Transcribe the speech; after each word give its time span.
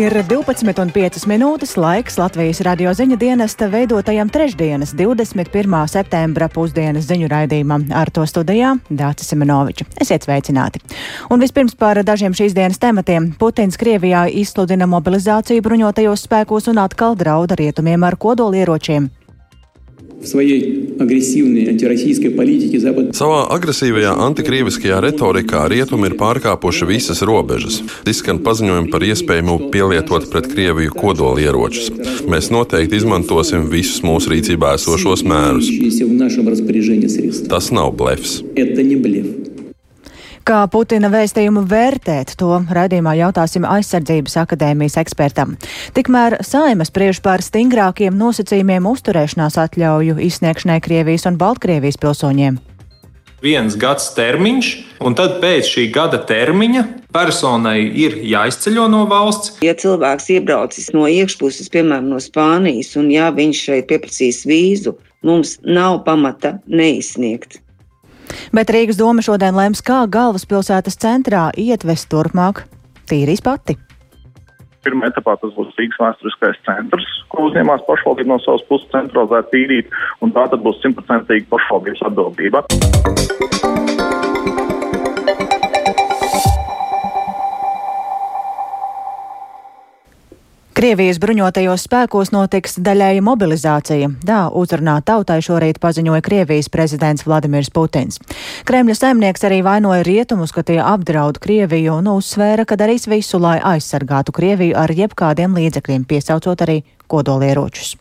Ir 0.00 0.14
12,5 0.24 1.26
minūtes 1.28 1.74
laiks 1.76 2.14
Latvijas 2.16 2.62
radio 2.64 2.92
ziņu 2.96 3.18
dienesta 3.20 3.66
veidotajam 3.68 4.30
trešdienas, 4.32 4.94
21. 4.96 5.74
septembra 5.92 6.48
pusdienas 6.48 7.04
ziņu 7.10 7.28
raidījumam. 7.28 7.84
Ar 7.92 8.08
to 8.08 8.24
studijā 8.24 8.70
Dācis 8.88 9.28
Simenoviča. 9.28 9.84
Esiet 10.00 10.24
sveicināti! 10.24 10.80
Un 11.28 11.44
vispirms 11.44 11.76
par 11.76 12.00
dažiem 12.06 12.32
šīs 12.32 12.56
dienas 12.56 12.80
tematiem. 12.80 13.34
Putins 13.36 13.76
Krievijā 13.76 14.24
izsludina 14.40 14.88
mobilizāciju 14.88 15.68
bruņotajos 15.68 16.24
spēkos 16.30 16.72
un 16.72 16.80
atkal 16.80 17.18
drauda 17.20 17.60
rietumiem 17.60 18.08
ar 18.08 18.16
kodolieročiem. 18.16 19.10
Savā 23.16 23.40
agresīvajā 23.54 24.12
antikrieviskajā 24.26 25.00
retorikā 25.06 25.64
rietumi 25.72 26.10
ir 26.10 26.16
pārkāpuši 26.20 26.88
visas 26.90 27.22
robežas. 27.24 27.80
Izskan 28.10 28.42
paziņojumi 28.44 28.92
par 28.92 29.06
iespējamu 29.08 29.70
pielietot 29.72 30.28
pret 30.32 30.50
Krieviju 30.52 30.92
kodolieročus. 31.00 31.88
Mēs 32.28 32.52
noteikti 32.52 33.00
izmantosim 33.00 33.68
visus 33.72 34.04
mūsu 34.04 34.34
rīcībā 34.34 34.76
esošos 34.76 35.24
mērus. 35.24 35.72
Tas 37.48 37.72
nav 37.72 37.94
blefs. 37.96 38.42
Kā 40.48 40.62
Putina 40.72 41.10
vēstījumu 41.12 41.66
vērtēt, 41.68 42.32
to 42.40 42.62
raidījumā 42.72 43.12
jautāsim 43.18 43.66
aizsardzības 43.68 44.38
akadēmijas 44.40 44.96
ekspertam. 45.02 45.52
Tikmēr 45.96 46.38
Saima 46.46 46.86
spriež 46.88 47.20
par 47.24 47.44
stingrākiem 47.44 48.16
nosacījumiem 48.16 48.88
uzturēšanās 48.88 49.60
atļauju 49.60 50.16
izsniegšanai 50.30 50.80
Krievijas 50.84 51.28
un 51.28 51.36
Baltkrievijas 51.40 52.00
pilsoņiem. 52.00 52.58
Viens 53.40 53.76
gads 53.80 54.10
termiņš, 54.16 54.66
un 55.00 55.14
tad 55.16 55.38
pēc 55.40 55.68
šī 55.74 55.86
gada 55.92 56.18
termiņa 56.28 56.82
personai 57.12 57.86
ir 58.02 58.18
jāizceļo 58.28 58.84
no 58.92 59.06
valsts. 59.08 59.54
Ja 59.64 59.72
cilvēks 59.76 60.28
iebraucis 60.34 60.90
no 60.96 61.06
iekšpuses, 61.08 61.72
piemēram, 61.72 62.10
no 62.12 62.20
Spānijas, 62.20 62.92
un 63.00 63.08
ja 63.12 63.30
viņš 63.32 63.64
šeit 63.68 63.88
pieprasīs 63.92 64.44
vīzu, 64.48 64.96
mums 65.24 65.56
nav 65.64 66.02
pamata 66.04 66.58
neizsniegt. 66.68 67.62
Bet 68.56 68.72
Rīgas 68.74 68.98
doma 69.00 69.24
šodien 69.24 69.56
lems, 69.56 69.82
kā 69.84 70.02
galvaspilsētas 70.10 70.98
centrā 71.00 71.48
ietvest 71.58 72.10
turpmāk 72.12 72.64
tīrīs 73.10 73.42
pati. 73.44 73.76
Pirmā 74.84 75.10
etapā 75.10 75.34
tas 75.42 75.52
būs 75.56 75.74
Rīgas 75.76 76.00
vēsturiskais 76.00 76.62
centrs, 76.64 77.08
ko 77.28 77.50
uzņēmās 77.50 77.84
pašvaldība 77.88 78.32
no 78.32 78.40
savas 78.44 78.64
puses 78.70 78.88
centralizēt 78.94 79.52
tīrīt, 79.52 79.92
un 80.24 80.32
tā 80.36 80.46
tad 80.52 80.64
būs 80.64 80.80
simtprocentīgi 80.84 81.50
pašvaldības 81.52 82.06
atbildība. 82.08 82.64
Krievijas 90.90 91.20
bruņotajos 91.22 91.84
spēkos 91.86 92.32
notiks 92.34 92.72
daļēja 92.82 93.22
mobilizācija. 93.22 94.08
Tā 94.26 94.38
uzrunā 94.58 94.96
tautai 95.06 95.36
šorīt 95.38 95.78
paziņoja 95.78 96.24
Krievijas 96.26 96.66
prezidents 96.66 97.22
Vladimirs 97.28 97.70
Putins. 97.70 98.18
Kremļa 98.66 98.96
saimnieks 98.98 99.46
arī 99.46 99.60
vainoja 99.62 100.02
rietumus, 100.02 100.50
ka 100.50 100.64
tie 100.66 100.80
apdraud 100.82 101.38
Krieviju 101.38 102.00
un 102.00 102.10
uzsvēra, 102.16 102.66
ka 102.66 102.74
darīs 102.74 103.06
visu, 103.06 103.38
lai 103.38 103.60
aizsargātu 103.76 104.34
Krieviju 104.34 104.74
ar 104.82 104.90
jebkādiem 104.90 105.54
līdzekļiem, 105.60 106.08
piesaucot 106.10 106.66
arī 106.66 106.80
kodolieročus. 107.10 107.96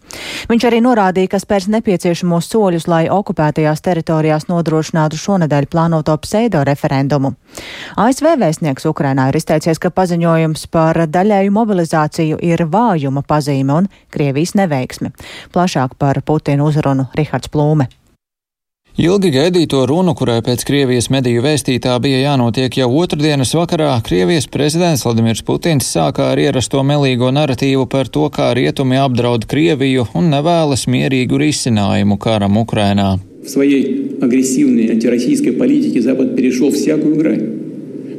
Viņš 0.50 0.66
arī 0.70 0.80
norādīja, 0.86 1.34
ka 1.34 1.42
spērs 1.42 1.70
nepieciešamos 1.74 2.50
soļus, 2.52 2.88
lai 2.92 3.04
okupētajās 3.14 3.84
teritorijās 3.86 4.48
nodrošinātu 4.50 5.20
šonadēļ 5.20 5.70
plānoto 5.72 6.16
pseido 6.24 6.64
referendumu. 6.68 7.34
ASV 8.00 8.34
vēstnieks 8.42 8.88
Ukrainā 8.90 9.30
ir 9.30 9.40
izteicies, 9.42 9.82
ka 9.82 9.94
paziņojums 9.94 10.68
par 10.74 11.04
daļēju 11.10 11.56
mobilizāciju 11.56 12.42
ir 12.46 12.66
vājuma 12.70 13.26
pazīme 13.28 13.82
un 13.82 13.94
Krievijas 14.14 14.56
neveiksme. 14.60 15.14
Plašāk 15.54 15.98
par 16.00 16.22
Putinu 16.26 16.70
uzrunu 16.70 17.10
Rihards 17.18 17.52
Plūme. 17.54 17.90
Ilgi 18.99 19.33
gaidīto 19.35 19.81
runu, 19.91 20.13
kurai 20.15 20.37
pēc 20.47 20.61
Krievijas 20.69 21.09
mediju 21.11 21.41
vēstītā 21.43 21.97
bija 21.99 22.21
jānotiek 22.21 22.77
jau 22.79 22.87
otrdienas 22.95 23.51
vakarā, 23.59 23.89
Krievijas 24.07 24.47
prezidents 24.47 25.03
Vladimirs 25.03 25.43
Putins 25.43 25.89
sākā 25.97 26.29
ar 26.31 26.39
ierasto 26.39 26.85
melīgo 26.87 27.33
narratīvu 27.35 27.89
par 27.91 28.07
to, 28.07 28.29
kā 28.31 28.53
rietumi 28.55 29.01
apdraud 29.03 29.49
Krieviju 29.51 30.07
un 30.15 30.31
nevēlas 30.31 30.87
mierīgu 30.87 31.43
risinājumu 31.43 32.21
karam 32.23 32.55
Ukrainā. 32.63 33.19
В 33.43 33.51
своей 33.51 34.17
агрессивной 34.23 34.93
антироссийской 34.93 35.53
политике 35.53 36.01
Запад 36.01 36.37
перешел 36.37 36.71
всякую 36.71 37.17
грань. 37.17 37.58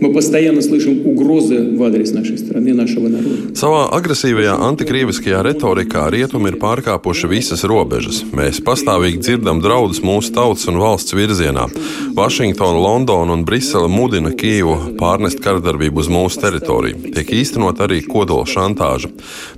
Мы 0.02 0.14
постоянно 0.14 0.62
слышим 0.62 1.06
угрозы 1.06 1.76
в 1.76 1.84
адрес 1.84 2.12
нашей 2.12 2.38
страны, 2.38 2.74
нашего 2.74 3.08
народа. 3.08 3.56
Savā 3.56 3.86
agresīvajā 3.96 4.58
antikrieviskajā 4.68 5.40
retorikā 5.46 6.10
rietumi 6.12 6.52
ir 6.52 6.58
pārkāpuši 6.60 7.30
visas 7.32 7.64
robežas. 7.64 8.20
Mēs 8.36 8.60
pastāvīgi 8.66 9.22
dzirdam 9.24 9.62
draudus 9.64 10.02
mūsu 10.04 10.34
tautas 10.36 10.68
un 10.68 10.82
valsts 10.82 11.16
virzienā. 11.16 11.70
Vašingtona, 12.18 12.76
Londona 12.76 13.38
un 13.38 13.46
Brisele 13.48 13.88
mudina 13.92 14.34
Kīvu 14.36 14.98
pārnest 15.00 15.40
karadarbību 15.44 16.04
uz 16.04 16.12
mūsu 16.12 16.44
teritoriju. 16.44 17.14
Tiek 17.16 17.32
īstenot 17.40 17.80
arī 17.80 18.02
kodola 18.04 18.44
šantāža. 18.44 19.14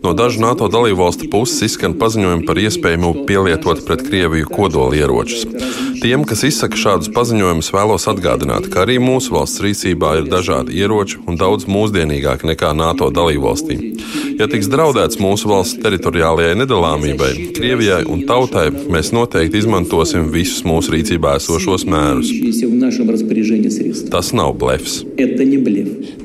No 0.06 0.14
dažu 0.14 0.44
NATO 0.46 0.70
dalībvalstu 0.70 1.32
puses 1.34 1.66
izskan 1.72 1.98
paziņojumi 1.98 2.46
par 2.46 2.62
iespējamu 2.62 3.26
pielietot 3.28 3.82
pret 3.90 4.06
Krieviju 4.06 4.54
kodola 4.54 4.94
ieročus. 4.96 5.48
Tiem, 5.98 6.24
kas 6.30 6.44
izsaka 6.46 6.78
šādus 6.78 7.10
paziņojumus, 7.16 7.74
vēlos 7.74 8.06
atgādināt, 8.12 8.70
ka 8.70 8.86
arī 8.86 9.00
mūsu 9.02 9.34
valsts 9.34 9.64
rīcībā 9.66 10.20
ir 10.20 10.28
dažādi 10.33 10.81
ieroči 10.81 11.21
un 11.29 11.39
daudz 11.41 11.69
mūsdienīgāki 11.71 12.49
nekā 12.53 12.73
NATO 12.77 13.11
dalībvalstīm. 13.15 14.32
Ja 14.43 14.49
tiks 14.51 14.67
draudēts 14.67 15.21
mūsu 15.23 15.47
valsts 15.47 15.79
teritoriālajai 15.85 16.57
nedalāmībai, 16.59 17.29
Krievijai 17.55 18.01
un 18.11 18.25
tautai, 18.27 18.65
mēs 18.91 19.13
noteikti 19.15 19.61
izmantosim 19.61 20.25
visus 20.35 20.65
mūsu 20.67 20.97
rīcībā 20.97 21.37
esošos 21.39 21.85
mērus. 21.87 22.33
Tas 24.11 24.33
nav 24.35 24.57
blefs. 24.59 24.97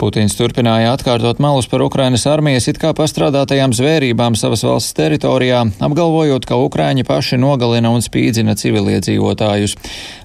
Putins 0.01 0.38
turpināja 0.39 0.95
atkārtot 0.95 1.38
melus 1.44 1.69
par 1.69 1.83
Ukrainas 1.85 2.25
armijas 2.31 2.66
it 2.72 2.79
kā 2.81 2.95
pastrādātajām 2.97 3.75
zvērībām 3.78 4.34
savas 4.39 4.66
valsts 4.66 4.97
teritorijā, 4.97 5.61
apgalvojot, 5.85 6.49
ka 6.49 6.57
Ukraiņi 6.57 7.05
paši 7.05 7.38
nogalina 7.38 7.94
un 7.94 8.01
spīdzina 8.01 8.57
civiliedzīvotājus. 8.57 9.78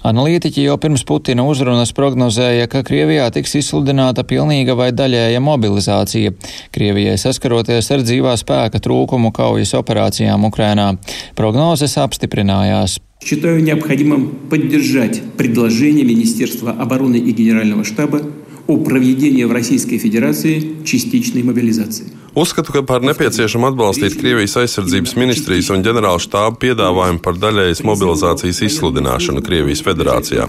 Analītiķi 0.09 0.65
jau 0.65 0.79
pirms 0.81 1.05
Putina 1.05 1.45
uzrunas 1.45 1.93
prognozēja, 1.93 2.73
ka 2.73 2.81
Krievijā 2.89 3.29
tiks 3.37 3.53
izsludināta 3.61 4.25
pilnīga 4.25 4.79
vai 4.81 4.91
daļēja 4.97 5.45
mobilizācija. 5.45 6.33
Krievijai 6.73 7.21
saskaroties 7.21 7.82
ar 7.91 8.05
dzīvā 8.07 8.37
spēka 8.39 8.79
trūkumu 8.83 9.33
kaujas 9.35 9.75
operācijām 9.75 10.47
Ukrainā. 10.47 10.93
Prognozes 11.35 11.99
apstiprinājās. 11.99 13.01
Считаю 13.25 13.63
необходимым 13.63 14.49
поддержать 14.51 15.23
предложение 15.37 16.05
Министерства 16.05 16.73
обороны 16.73 17.17
и 17.17 17.33
Генерального 17.33 17.85
штаба 17.85 18.23
о 18.67 18.77
проведении 18.79 19.45
в 19.45 19.53
Российской 19.53 19.99
Федерации 19.99 20.85
частичной 20.85 21.43
мобилизации. 21.43 22.07
Uzskatu, 22.35 22.73
ka 22.73 22.81
par 22.81 23.03
nepieciešamu 23.05 23.67
atbalstīt 23.69 24.15
Krievijas 24.17 24.55
aizsardzības 24.57 25.13
ministrijas 25.21 25.67
un 25.75 25.83
ģenerāla 25.85 26.21
štāba 26.23 26.57
piedāvājumu 26.63 27.21
par 27.21 27.37
daļējas 27.37 27.83
mobilizācijas 27.85 28.63
izsludināšanu 28.71 29.43
Krievijas 29.45 29.83
federācijā. 29.85 30.47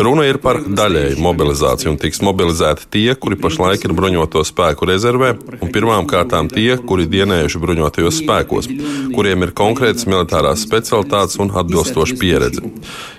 Runa 0.00 0.24
ir 0.24 0.38
par 0.40 0.62
daļēju 0.64 1.18
mobilizāciju 1.20 1.92
un 1.92 1.98
tiks 2.00 2.22
mobilizēti 2.24 2.88
tie, 2.96 3.12
kuri 3.12 3.36
pašlaik 3.42 3.84
ir 3.84 3.92
bruņoto 3.98 4.40
spēku 4.48 4.88
rezervē, 4.88 5.34
un 5.58 5.74
pirmām 5.74 6.08
kārtām 6.08 6.48
tie, 6.48 6.78
kuri 6.80 7.04
dienējuši 7.12 7.60
bruņotajos 7.60 8.22
spēkos, 8.22 8.70
kuriem 9.12 9.44
ir 9.44 9.52
konkrētas 9.60 10.08
militārās 10.08 10.64
specialitātes 10.64 11.36
un 11.44 11.52
atbilstoša 11.52 12.16
pieredze. 12.16 12.64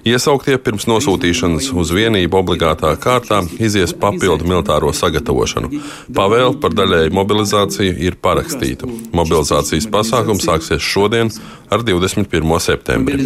Iesauktie 0.10 0.58
pirms 0.58 0.88
nosūtīšanas 0.90 1.70
uz 1.78 1.94
vienību 1.94 2.42
obligātā 2.42 2.96
kārtā 2.98 3.44
izies 3.62 3.94
papildu 3.94 4.50
militāro 4.50 4.90
sagatavošanu. 4.98 5.70
Pavēle 6.18 6.58
par 6.64 6.74
daļēju 6.74 7.14
mobilizāciju 7.14 7.99
ir 8.00 8.18
parakstīta. 8.24 8.88
Mobilizācijas 9.16 9.90
pasākums 9.92 10.46
sāksies 10.48 10.84
šodien 10.84 11.32
ar 11.70 11.84
21. 11.86 12.60
septembri 12.64 13.20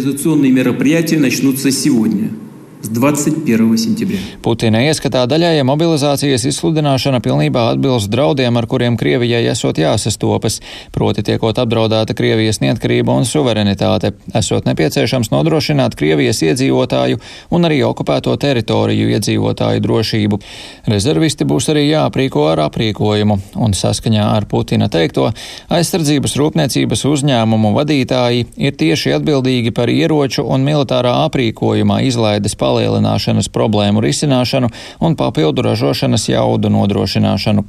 Мобилизационные 2.83 2.83
мероприятия 2.83 2.83
начнутся 2.83 2.83
сегодня. 2.83 2.83
с 2.83 2.87
21 2.87 3.77
сентября. 3.77 4.17
Putina 4.39 4.79
ieskatā 4.87 5.25
daļējai 5.27 5.65
mobilizācijas 5.67 6.45
izsludināšana 6.47 7.19
pilnībā 7.19 7.65
atbilst 7.73 8.07
draudiem, 8.07 8.55
ar 8.55 8.67
kuriem 8.71 8.95
Krievijai 8.97 9.41
esot 9.51 9.81
jāsastopas, 9.81 10.61
proti 10.95 11.25
tiekot 11.27 11.59
apdraudēta 11.59 12.15
Krievijas 12.15 12.61
neatkarība 12.63 13.11
un 13.19 13.27
suverenitāte, 13.27 14.13
esot 14.31 14.69
nepieciešams 14.69 15.31
nodrošināt 15.33 15.97
Krievijas 15.99 16.39
iedzīvotāju 16.47 17.19
un 17.51 17.67
arī 17.67 17.81
okupēto 17.83 18.37
teritoriju 18.39 19.11
iedzīvotāju 19.17 19.83
drošību. 19.83 20.39
Rezervisti 20.87 21.43
būs 21.43 21.67
arī 21.75 21.83
jāaprīko 21.89 22.47
ar 22.53 22.63
aprīkojumu, 22.69 23.39
un 23.59 23.75
saskaņā 23.75 24.29
ar 24.37 24.47
Putina 24.47 24.87
teikto, 24.87 25.27
aizsardzības 25.67 26.37
rūpniecības 26.39 27.05
uzņēmumu 27.11 27.75
vadītāji 27.75 28.47
ir 28.55 28.79
tieši 28.79 29.17
atbildīgi 29.19 29.75
par 29.75 29.91
ieroču 29.91 30.47
un 30.47 30.63
militārā 30.63 31.17
aprīkojumā 31.27 32.01
izlaides 32.07 32.55
palīdzību 32.55 32.69
palielināšanas 32.73 33.49
problēmu 33.53 34.01
risināšanu 34.03 34.69
un 35.03 35.15
papildu 35.19 35.65
ražošanas 35.65 36.29
jaudu 36.29 36.71
nodrošināšanu. 36.73 37.65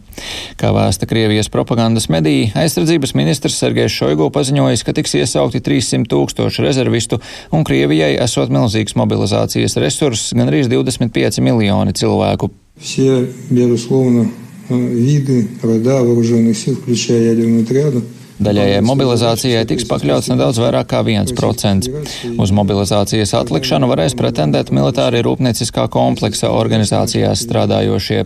Kā 0.60 0.72
vēsta 0.76 1.08
Krievijas 1.10 1.50
propagandas 1.52 2.08
medija, 2.12 2.52
aizsardzības 2.62 3.14
ministrs 3.18 3.58
Sergejs 3.60 3.96
Šoigu 3.96 4.30
paziņojis, 4.34 4.84
ka 4.86 4.94
tiks 4.96 5.16
iesaukti 5.18 5.62
300 5.64 6.08
tūkstoši 6.10 6.66
rezervistu 6.66 7.20
un 7.52 7.66
Krievijai 7.66 8.14
esot 8.22 8.52
milzīgs 8.52 8.96
mobilizācijas 8.98 9.76
resurss 9.82 10.34
gan 10.36 10.52
arī 10.52 10.64
25 10.68 11.40
miljoni 11.44 11.96
cilvēku. 11.96 12.50
Все, 12.80 13.26
безусловно, 13.50 14.30
виды, 14.70 15.48
рода 15.62 16.02
вооруженных 16.02 16.56
сил, 16.56 16.76
включая 16.76 17.32
ядерную 17.32 17.66
триаду, 17.66 18.02
Daļējai 18.35 18.81
mobilizācijai 18.83 19.61
tiks 19.63 19.85
pakļauts 19.87 20.27
nedaudz 20.27 20.57
vairāk 20.59 20.89
kā 20.91 20.99
1%. 21.07 21.87
Uz 22.35 22.51
mobilizācijas 22.51 23.31
atlikšanu 23.39 23.87
varēs 23.87 24.11
pretendēt 24.19 24.75
militāri 24.75 25.23
rūpnieciskā 25.23 25.87
kompleksa 25.91 26.49
organizācijās 26.51 27.45
strādājošie. 27.45 28.25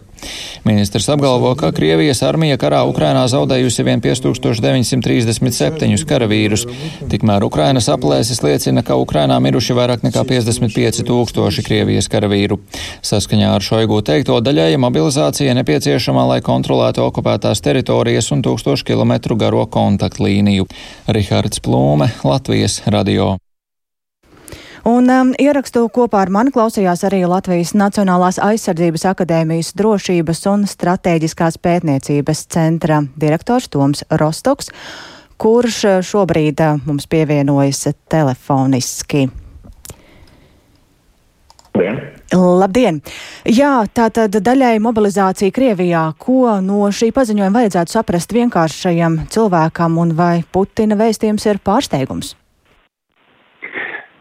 Ministrs 0.65 1.09
apgalvo, 1.13 1.53
ka 1.59 1.69
Krievijas 1.77 2.23
armija 2.25 2.57
karā 2.57 2.81
Ukrainā 2.89 3.27
zaudējusi 3.29 3.85
vien 3.85 4.01
5937 4.01 6.01
karavīrus. 6.09 6.65
Tikmēr 7.13 7.45
Ukrainas 7.45 7.85
aplēses 7.93 8.41
liecina, 8.41 8.81
ka 8.81 8.97
Ukrainā 8.97 9.37
miruši 9.45 9.77
vairāk 9.77 10.01
nekā 10.07 10.25
55 10.25 11.05
tūkstoši 11.05 11.61
Krievijas 11.69 12.09
karavīru. 12.09 12.57
Saskaņā 13.05 13.53
ar 13.59 13.61
Šoigu 13.61 14.01
teikto 14.01 14.41
daļēja 14.41 14.81
mobilizācija 14.81 15.53
nepieciešama, 15.61 16.25
lai 16.33 16.41
kontrolētu 16.41 17.05
okupētās 17.05 17.61
teritorijas 17.61 18.33
un 18.33 18.41
tūkstošu 18.49 18.89
kilometru 18.89 19.37
garo 19.37 19.69
kontaktu 19.69 19.98
kontaktlīniju. 19.99 20.65
Rihards 21.07 21.59
Plūme, 21.59 22.09
Latvijas 22.23 22.81
radio. 22.87 23.37
Un 24.87 25.09
um, 25.11 25.33
ierakstu 25.35 25.83
kopā 25.91 26.21
ar 26.23 26.29
mani 26.31 26.53
klausījās 26.55 27.03
arī 27.03 27.25
Latvijas 27.27 27.73
Nacionālās 27.75 28.39
aizsardzības 28.39 29.03
akadēmijas 29.11 29.73
drošības 29.75 30.45
un 30.53 30.63
stratēģiskās 30.71 31.59
pētniecības 31.59 32.45
centra 32.47 33.01
direktors 33.19 33.67
Toms 33.69 34.05
Rostoks, 34.21 34.71
kurš 35.37 35.81
šobrīd 36.07 36.63
uh, 36.63 36.79
mums 36.87 37.09
pievienojas 37.11 37.89
telefoniski. 38.09 39.27
Labdien! 41.75 42.01
Labdien! 42.33 43.03
Jā, 43.47 43.85
tā 43.95 44.09
tad 44.11 44.35
daļai 44.43 44.81
mobilizācija 44.83 45.53
Krievijā. 45.55 46.01
Ko 46.19 46.57
no 46.59 46.89
šī 46.91 47.13
paziņojuma 47.15 47.55
vajadzētu 47.55 47.93
saprast 47.95 48.33
vienkāršajam 48.35 49.15
cilvēkam 49.31 49.95
un 50.01 50.11
vai 50.17 50.41
Putina 50.51 50.97
vēstījums 50.99 51.47
ir 51.47 51.61
pārsteigums? 51.63 52.33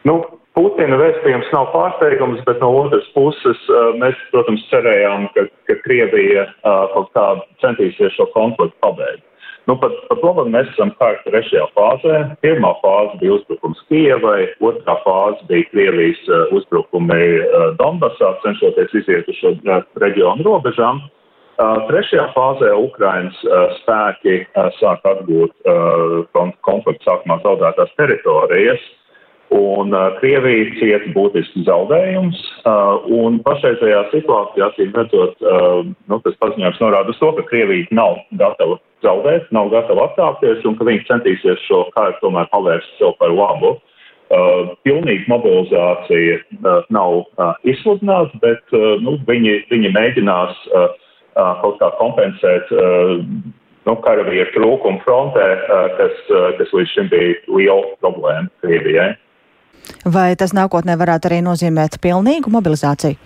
Nu, 0.06 0.20
Putina 0.54 1.00
vēstījums 1.00 1.50
nav 1.54 1.72
pārsteigums, 1.74 2.44
bet 2.46 2.62
no 2.62 2.70
otras 2.84 3.06
puses 3.14 3.58
mēs, 3.98 4.18
protams, 4.30 4.62
cerējām, 4.70 5.26
ka, 5.34 5.48
ka 5.66 5.78
Krievija 5.82 6.46
kaut 6.94 7.10
kā 7.18 7.26
centīsies 7.64 8.14
šo 8.14 8.30
konfliktu 8.36 8.78
pabeigt. 8.86 9.27
Nu, 9.68 9.74
pat, 9.76 9.92
pat 10.08 10.22
labi, 10.24 10.46
mēs 10.48 10.68
esam 10.72 10.94
kārta 10.96 11.28
trešajā 11.28 11.66
fāzē. 11.76 12.20
Pirmā 12.40 12.70
fāze 12.80 13.18
bija 13.20 13.34
uzbrukums 13.36 13.82
Kievai, 13.90 14.46
otrā 14.64 14.94
fāze 15.02 15.44
bija 15.50 15.66
Krievijas 15.68 16.22
uh, 16.30 16.54
uzbrukumi 16.56 17.18
uh, 17.42 17.66
Donbasā, 17.76 18.30
cenšoties 18.46 18.94
iziet 19.02 19.28
uz 19.28 19.36
šo 19.42 19.52
uh, 19.58 19.82
reģionu 20.00 20.46
robežām. 20.46 21.02
Uh, 21.58 21.82
trešajā 21.90 22.24
fāzē 22.32 22.70
Ukrainas 22.80 23.36
uh, 23.44 23.74
spēki 23.82 24.38
uh, 24.46 24.70
sāk 24.78 25.04
atgūt 25.12 25.52
uh, 25.68 26.48
konflikta 26.64 27.10
sākumā 27.10 27.36
zaudētās 27.44 27.92
teritorijas. 28.00 28.88
Un 29.54 29.94
uh, 29.96 30.10
Krievija 30.20 30.74
cieta 30.76 31.08
būtisks 31.14 31.64
zaudējums, 31.64 32.36
uh, 32.68 33.06
un 33.08 33.38
pašreizējā 33.46 34.02
situācijā, 34.12 34.66
acīm 34.68 34.90
redzot, 34.92 35.38
uh, 35.40 35.86
nu, 36.10 36.18
tas 36.24 36.36
paziņojums 36.42 36.80
norāda 36.82 37.14
uz 37.14 37.20
to, 37.22 37.30
ka 37.38 37.46
Krievija 37.48 37.88
nav 37.96 38.18
gatava 38.36 38.76
zaudēt, 39.06 39.46
nav 39.56 39.70
gatava 39.72 40.10
atstāties, 40.10 40.60
un 40.68 40.76
ka 40.76 40.84
viņi 40.88 41.06
centīsies 41.08 41.62
šo 41.64 41.86
kāru 41.94 42.18
tomēr 42.20 42.50
pavērst 42.52 42.98
sev 43.00 43.14
par 43.22 43.32
labu. 43.32 43.78
Uh, 44.28 44.74
pilnīga 44.84 45.24
mobilizācija 45.32 46.34
uh, 46.42 46.82
nav 46.92 47.22
uh, 47.22 47.54
izsludināta, 47.64 48.36
bet 48.42 48.76
uh, 48.76 48.98
nu, 49.00 49.14
viņi, 49.24 49.54
viņi 49.70 49.92
mēģinās 49.94 50.58
uh, 50.68 50.90
uh, 51.38 51.54
kaut 51.62 51.78
kā 51.80 51.88
kompensēt 51.96 52.68
uh, 52.76 53.14
nu, 53.88 53.94
karavīru 54.04 54.50
trūkumu 54.52 55.00
frontē, 55.06 55.46
uh, 55.56 55.88
kas, 55.96 56.20
uh, 56.28 56.50
kas 56.60 56.76
līdz 56.76 56.92
šim 56.92 57.08
bija 57.14 57.40
liela 57.48 57.96
problēma 58.04 58.52
Krievijai. 58.60 59.14
Vai 60.04 60.32
tas 60.38 60.54
nākotnē 60.56 60.96
varētu 61.00 61.30
arī 61.30 61.40
nozīmēt 61.44 61.98
pilnīgu 62.04 62.52
mobilizāciju? 62.54 63.18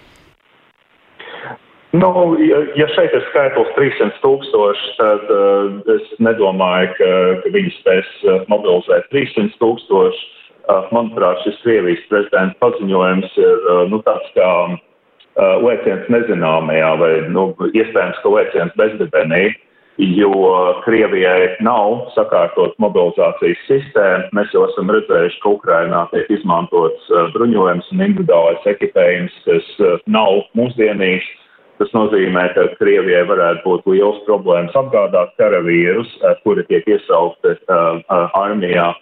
Nu, 1.92 2.08
ja, 2.40 2.62
ja 2.80 2.86
šeit 2.94 3.12
ir 3.12 3.24
skaitlis 3.28 3.72
300 3.76 4.22
tūkstoši, 4.22 4.92
tad 4.96 5.26
uh, 5.28 5.74
es 5.92 6.06
nedomāju, 6.24 6.94
ka, 6.96 7.10
ka 7.42 7.52
viņi 7.52 7.72
spēs 7.80 8.12
uh, 8.24 8.38
mobilizēt 8.48 9.10
300 9.12 9.58
tūkstoši. 9.60 10.22
Uh, 10.62 10.86
manuprāt, 10.94 11.42
šis 11.42 11.58
Krievijas 11.64 12.00
prezidenta 12.08 12.56
paziņojums 12.62 13.36
ir 13.42 13.66
uh, 13.66 13.82
nu, 13.92 13.98
tāds 14.06 14.30
kā 14.38 14.48
uh, 14.70 14.78
lēciens 15.66 16.08
nezināmajā 16.14 16.94
vai 17.02 17.12
nu, 17.34 17.50
iespējams, 17.74 18.22
ka 18.22 18.34
lēciens 18.38 18.80
bezdibenī. 18.80 19.44
Uh, 19.50 19.60
jo 20.00 20.32
Krievijai 20.84 21.56
nav 21.60 22.08
sakārtot 22.16 22.74
mobilizācijas 22.82 23.60
sistēma. 23.68 24.30
Mēs 24.36 24.52
jau 24.54 24.64
esam 24.68 24.90
redzējuši, 24.92 25.40
ka 25.42 25.52
Ukrainā 25.52 26.06
tiek 26.12 26.30
izmantots 26.32 27.12
uh, 27.12 27.28
bruņojums 27.36 27.92
un 27.92 28.04
individuālais 28.08 28.66
ekipējums, 28.72 29.36
kas 29.46 29.70
uh, 29.80 30.00
nav 30.06 30.44
mūsdienīgs. 30.58 31.28
Tas 31.80 31.92
nozīmē, 31.96 32.46
ka 32.54 32.68
Krievijai 32.78 33.24
varētu 33.28 33.64
būt 33.66 33.88
liels 33.90 34.20
problēmas 34.28 34.76
apgādāt 34.78 35.34
karavīrus, 35.40 36.10
uh, 36.22 36.36
kuri 36.46 36.64
tiek 36.70 36.88
iesaukti 36.88 37.56
armijā. 38.08 38.92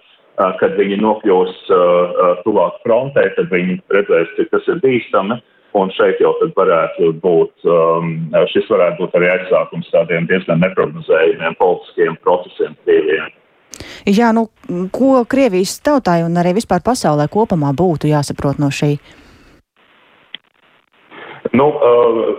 Kad 0.40 0.72
viņi 0.78 0.96
nokļūs 1.02 1.56
tuvāk 2.46 2.78
frontē, 2.80 3.26
tad 3.36 3.50
viņi 3.52 3.74
redzēs, 3.92 4.30
cik 4.38 4.48
tas 4.54 4.68
ir 4.72 4.78
bīstami. 4.80 5.36
Un 5.78 5.90
šeit 5.94 6.18
jau 6.18 6.32
tad 6.40 6.50
varētu 6.56 7.12
būt, 7.22 7.52
um, 7.62 8.14
šis 8.50 8.66
varētu 8.72 9.04
būt 9.04 9.12
arī 9.20 9.28
aizsākums 9.36 9.90
tādiem 9.92 10.26
diezgan 10.26 10.58
neprognozējumiem 10.64 11.54
politiskiem 11.60 12.16
procesiem 12.24 12.74
Krievijā. 12.82 13.28
Jā, 14.10 14.32
nu, 14.34 14.48
ko 14.90 15.22
Krievijas 15.30 15.76
tautai 15.84 16.20
un 16.26 16.34
arī 16.40 16.56
vispār 16.58 16.82
pasaulē 16.84 17.28
kopumā 17.30 17.70
būtu 17.76 18.10
jāsaprot 18.10 18.58
no 18.58 18.72
šī? 18.74 18.96
Nu, 21.54 21.68
uh, 21.70 22.34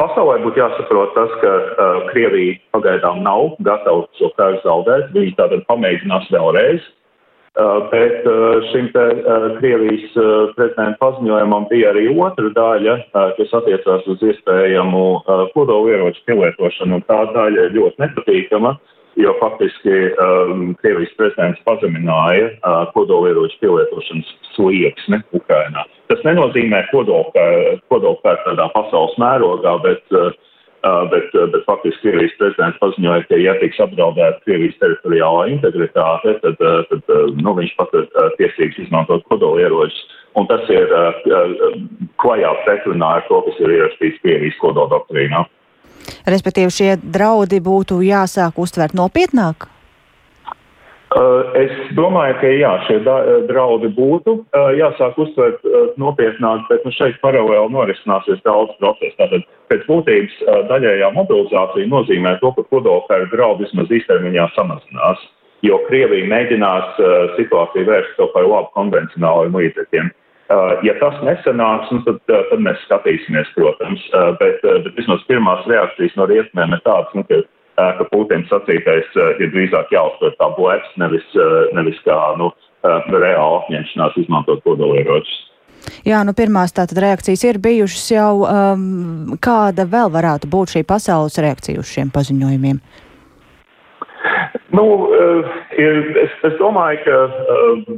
pasaulē 0.00 0.38
būtu 0.44 0.60
jāsaprot 0.60 1.16
tas, 1.16 1.32
ka 1.40 1.54
uh, 1.56 2.04
Krievija 2.12 2.60
pagaidām 2.76 3.24
nav 3.24 3.56
gatava 3.64 4.04
šo 4.20 4.30
kāru 4.36 4.60
zaudēt. 4.66 5.08
Viņi 5.16 5.34
tātad 5.40 5.64
pamēģinās 5.72 6.28
vēlreiz. 6.36 6.84
Uh, 7.58 7.88
bet 7.90 8.22
uh, 8.22 8.60
šim 8.70 8.86
te 8.94 9.02
uh, 9.18 9.48
Krievijas 9.58 10.12
prezidenta 10.54 10.94
paziņojumam 11.00 11.66
bija 11.72 11.90
arī 11.90 12.04
otra 12.14 12.52
daļa, 12.54 12.94
kas 13.34 13.56
attiecās 13.58 14.06
uz 14.12 14.22
iespējamu 14.22 15.02
kodolieroču 15.56 16.22
pielietošanu, 16.30 17.00
un 17.00 17.04
tā 17.10 17.18
daļa 17.34 17.66
ir 17.66 17.74
ļoti 17.74 18.04
nepatīkama, 18.04 18.76
jo 19.18 19.34
faktiski 19.40 19.96
um, 20.22 20.68
Krievijas 20.78 21.16
prezidents 21.18 21.64
pazemināja 21.66 22.52
kodolieroču 22.94 23.58
pielietošanas 23.64 24.30
slieksni 24.54 25.18
Ukrainā. 25.34 25.82
Tas 26.12 26.22
nenozīmē 26.28 26.84
kodolkārt 26.92 28.46
tādā 28.46 28.70
pasaules 28.76 29.18
mērogā, 29.18 29.80
bet 29.82 30.14
uh, 30.14 30.30
Uh, 30.30 30.47
bet, 30.82 31.32
uh, 31.34 31.46
bet 31.52 31.64
faktiski 31.66 32.02
Krievijas 32.04 32.36
prezidents 32.38 32.80
paziņoja, 32.82 33.26
ka, 33.28 33.38
ja 33.40 33.54
tiks 33.62 33.80
apdraudēta 33.82 34.42
Krievijas 34.46 34.78
teritoriālā 34.82 35.48
integritāte, 35.54 36.36
tad, 36.44 36.62
uh, 36.62 36.82
tad 36.90 37.12
nu, 37.40 37.54
viņš 37.58 37.74
pat 37.80 37.94
ir 37.98 38.08
tiesīgs 38.40 38.82
izmantot 38.86 39.26
kodolieročus. 39.32 40.04
Un 40.38 40.46
tas 40.46 40.62
ir 40.70 40.92
klajā 42.22 42.50
pretrunā 42.66 43.08
ar 43.16 43.24
to, 43.26 43.40
kas 43.46 43.56
ir 43.64 43.72
ierakstīts 43.74 44.20
Krievijas 44.22 44.60
kodoldoktrīnā. 44.60 45.40
Respektīvi, 46.28 46.74
šie 46.74 46.92
draudi 47.00 47.58
būtu 47.64 47.98
jāsāk 48.06 48.60
uztvert 48.60 48.94
nopietnāk? 48.94 49.66
Uh, 51.18 51.48
es 51.58 51.72
domāju, 51.98 52.36
ka 52.38 52.50
jā, 52.52 52.68
šie 52.86 52.98
draudi 53.48 53.88
būtu 53.96 54.36
uh, 54.38 54.68
jāsāk 54.78 55.16
uztvert 55.18 55.64
nopietnāk, 55.98 56.68
bet 56.68 56.84
nu, 56.86 56.92
šeit 56.94 57.18
paralēli 57.24 57.72
norisināsies 57.74 58.38
daudz 58.44 58.76
procesu. 58.78 59.16
Tātad 59.18 59.42
pēc 59.72 59.82
būtības 59.88 60.36
daļējā 60.70 61.08
mobilizācija 61.16 61.90
nozīmē 61.90 62.36
to, 62.38 62.52
ka 62.54 62.62
kodolkara 62.70 63.26
draudi 63.32 63.66
vismaz 63.66 63.90
īstermiņā 63.98 64.46
samazinās, 64.54 65.26
jo 65.66 65.80
Krievija 65.88 66.30
mēģinās 66.30 67.02
situāciju 67.34 67.90
vērst 67.90 68.14
to 68.20 68.30
par 68.36 68.46
labu 68.46 68.70
konvencionāliem 68.78 69.58
līdzekļiem. 69.58 70.14
Ja 70.86 70.94
tas 71.02 71.18
nesanāks, 71.26 71.90
nu, 71.92 72.00
tad, 72.06 72.22
tad 72.30 72.62
mēs 72.64 72.78
skatīsimies, 72.86 73.50
protams, 73.58 74.06
bet, 74.40 74.62
bet 74.62 74.94
vismaz 74.96 75.26
pirmās 75.28 75.66
reakcijas 75.68 76.14
no 76.16 76.24
rietumiem 76.30 76.78
ir 76.78 76.84
tādas, 76.86 77.10
nu, 77.18 77.26
ka 77.28 77.42
ka 77.78 78.06
Putins 78.10 78.48
sacītais 78.50 79.18
ir 79.38 79.52
drīzāk 79.54 79.92
jāuztver 79.94 80.32
kā 80.40 80.48
blēks, 80.56 80.96
nevis, 80.98 81.26
nevis 81.76 82.00
kā 82.06 82.16
nu, 82.40 82.50
reāla 82.82 83.62
apņemšanās 83.62 84.18
izmantot 84.22 84.64
kodolieročus. 84.66 85.44
Jā, 86.06 86.22
nu 86.26 86.34
pirmās 86.36 86.74
tātad 86.76 87.00
reakcijas 87.02 87.44
ir 87.46 87.60
bijušas 87.62 88.06
jau. 88.12 88.32
Um, 88.44 89.36
kāda 89.44 89.86
vēl 89.88 90.10
varētu 90.14 90.50
būt 90.50 90.76
šī 90.76 90.84
pasaules 90.88 91.38
reakcija 91.40 91.80
uz 91.80 91.90
šiem 91.90 92.10
paziņojumiem? 92.14 92.80
Nu, 94.74 94.84
ir, 95.78 96.00
es, 96.24 96.34
es 96.44 96.56
domāju, 96.60 97.00
ka 97.06 97.18
uh, 97.24 97.94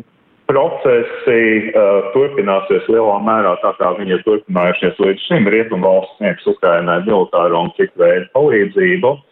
procesi 0.51 1.41
uh, 1.73 2.11
turpināsies 2.15 2.87
lielā 2.93 3.17
mērā 3.27 3.57
tā, 3.65 3.73
kā 3.81 3.95
viņi 3.99 4.17
ir 4.19 4.25
turpinājušies 4.29 5.01
līdz 5.03 5.27
šim. 5.27 5.51
Rietumvalsts 5.55 6.21
sniegs 6.21 6.47
Ukrainai 6.53 7.01
militāro 7.09 7.65
un 7.67 7.75
citu 7.79 8.05
veidu 8.05 8.29
palīdzību. 8.37 9.17
Uh, 9.17 9.30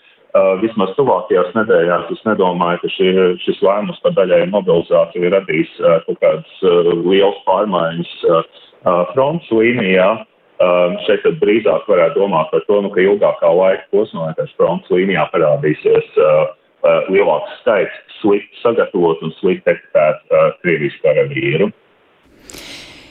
vismaz 0.63 0.95
tuvākajās 0.97 1.53
nedēļās 1.57 2.11
es 2.15 2.25
nedomāju, 2.27 2.81
ka 2.83 2.91
šī, 2.95 3.13
šis 3.45 3.61
lēmums 3.65 4.01
par 4.05 4.17
daļai 4.17 4.43
mobilizāciju 4.53 5.31
radīs 5.35 5.71
uh, 5.83 5.99
kaut 6.07 6.19
kādas 6.25 6.65
uh, 6.67 6.91
liels 7.05 7.39
pārmaiņas 7.49 8.17
fronts 9.13 9.49
līnijā. 9.51 10.07
Šeit 11.05 11.21
tad 11.25 11.41
drīzāk 11.43 11.87
varētu 11.91 12.23
domāt 12.23 12.49
par 12.51 12.63
to, 12.67 12.79
nu, 12.83 12.89
ka 12.95 13.03
ilgākā 13.03 13.51
laika 13.55 13.85
posmā, 13.95 14.31
kad 14.39 14.51
fronts 14.59 14.91
līnijā 14.91 15.25
parādīsies 15.35 16.09
lielāks 17.11 17.59
skaits 17.61 18.17
slikti 18.21 18.63
sagatavot 18.63 19.23
un 19.27 19.35
slikti 19.39 19.75
uh, 19.75 20.49
Krievijas 20.63 20.97
karavīru. 21.03 21.71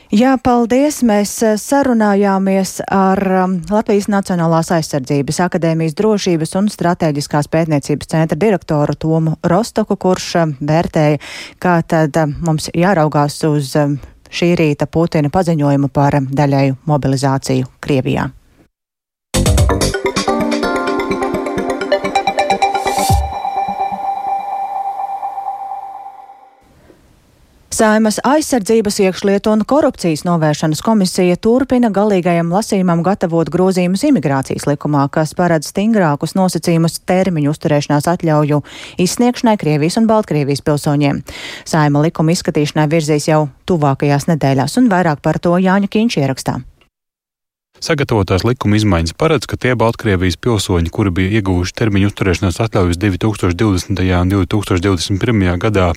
Jā, 0.08 0.38
paldies. 0.40 1.02
Mēs 1.04 1.34
uh, 1.44 1.58
sarunājāmies 1.60 2.78
ar 2.88 3.20
um, 3.42 3.58
Latvijas 3.68 4.08
Nacionālās 4.08 4.72
aizsardzības 4.72 5.42
akadēmijas 5.44 5.98
drošības 6.00 6.56
un 6.62 6.70
strateģiskās 6.72 7.52
pētniecības 7.52 8.14
centra 8.14 8.40
direktoru 8.40 8.96
Tomu 8.96 9.36
Rostoku, 9.44 10.00
kurš 10.00 10.30
uh, 10.40 10.56
vērtēja, 10.64 11.20
kā 11.60 11.82
tad 11.84 12.16
uh, 12.24 12.32
mums 12.40 12.72
jāraugās 12.72 13.42
uz 13.52 13.76
um, 13.76 14.00
šī 14.32 14.54
rīta 14.56 14.88
Putina 14.88 15.28
paziņojumu 15.34 15.92
par 15.92 16.22
daļēju 16.24 16.80
mobilizāciju 16.88 17.68
Krievijā. 17.84 18.30
Saimas 27.78 28.16
aizsardzības 28.26 28.96
iekšlietu 29.04 29.52
un 29.54 29.60
korupcijas 29.70 30.24
novēršanas 30.26 30.80
komisija 30.82 31.36
turpina 31.38 31.92
galīgajam 31.94 32.48
lasījumam 32.50 33.04
gatavot 33.06 33.52
grozījumus 33.54 34.02
imigrācijas 34.08 34.66
likumā, 34.66 35.04
kas 35.14 35.36
paredz 35.38 35.70
stingrākus 35.70 36.34
nosacījumus 36.40 36.98
termiņu 37.06 37.52
uzturēšanās 37.54 38.08
atļauju 38.16 38.64
izsniegšanai 39.06 39.54
Krievijas 39.62 40.00
un 40.02 40.08
Baltkrievijas 40.10 40.64
pilsoņiem. 40.66 41.20
Saima 41.70 42.02
likuma 42.08 42.34
izskatīšanai 42.34 42.88
virzīs 42.96 43.30
jau 43.30 43.44
tuvākajās 43.70 44.26
nedēļās, 44.32 44.80
un 44.82 44.90
vairāk 44.90 45.22
par 45.22 45.38
to 45.38 45.54
Jāņa 45.62 45.92
Kīņš 45.94 46.18
ierakstā. 46.24 46.58
Sagatavotās 47.84 48.42
likuma 48.48 48.78
izmaiņas 48.80 49.14
paredz, 49.18 49.46
ka 49.50 49.58
tie 49.62 49.76
Baltkrievijas 49.78 50.40
pilsoņi, 50.42 50.90
kuri 50.94 51.12
bija 51.14 51.40
ieguvuši 51.40 51.76
termiņu 51.78 52.10
uzturēšanās 52.10 52.58
atļaujas 52.66 52.98
2020. 52.98 54.02
un 54.18 54.34
2021. 54.34 55.46
gadā, 55.62 55.92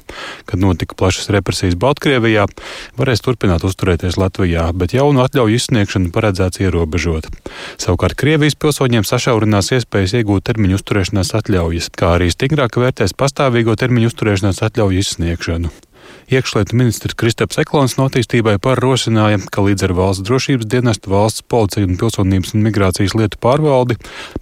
kad 0.44 0.60
notika 0.60 0.98
plašas 1.00 1.30
represijas 1.32 1.78
Baltkrievijā, 1.80 2.46
varēs 3.00 3.24
turpināt 3.24 3.64
uzturēties 3.64 4.20
Latvijā, 4.20 4.68
bet 4.76 4.94
jaunu 4.96 5.24
atļauju 5.24 5.56
izsniegšanu 5.56 6.12
paredzēts 6.12 6.60
ierobežot. 6.60 7.30
Savukārt 7.80 8.18
Krievijas 8.20 8.58
pilsoņiem 8.60 9.06
sašaurinās 9.08 9.72
iespējas 9.78 10.18
iegūt 10.20 10.50
termiņu 10.50 10.80
uzturēšanās 10.80 11.32
atļaujas, 11.40 11.92
kā 11.96 12.16
arī 12.18 12.28
stingrāk 12.34 12.76
vērtēs 12.76 13.16
pastāvīgo 13.16 13.78
termiņu 13.80 14.12
uzturēšanās 14.12 14.60
atļauju 14.68 15.06
izsniegšanu. 15.06 15.72
Iekšlietu 16.30 16.76
ministrs 16.78 17.16
Kristaps 17.18 17.58
Eklons 17.58 17.96
no 17.98 18.04
attīstībai 18.06 18.56
parosināja, 18.62 19.40
ka 19.50 19.64
līdz 19.66 19.88
ar 19.88 19.94
valsts 19.98 20.26
drošības 20.28 20.68
dienestu, 20.70 21.10
valsts 21.10 21.42
policiju 21.42 21.88
un 21.88 21.98
pilsonības 21.98 22.54
un 22.54 22.62
migrācijas 22.66 23.16
lietu 23.18 23.40
pārvaldi 23.42 23.96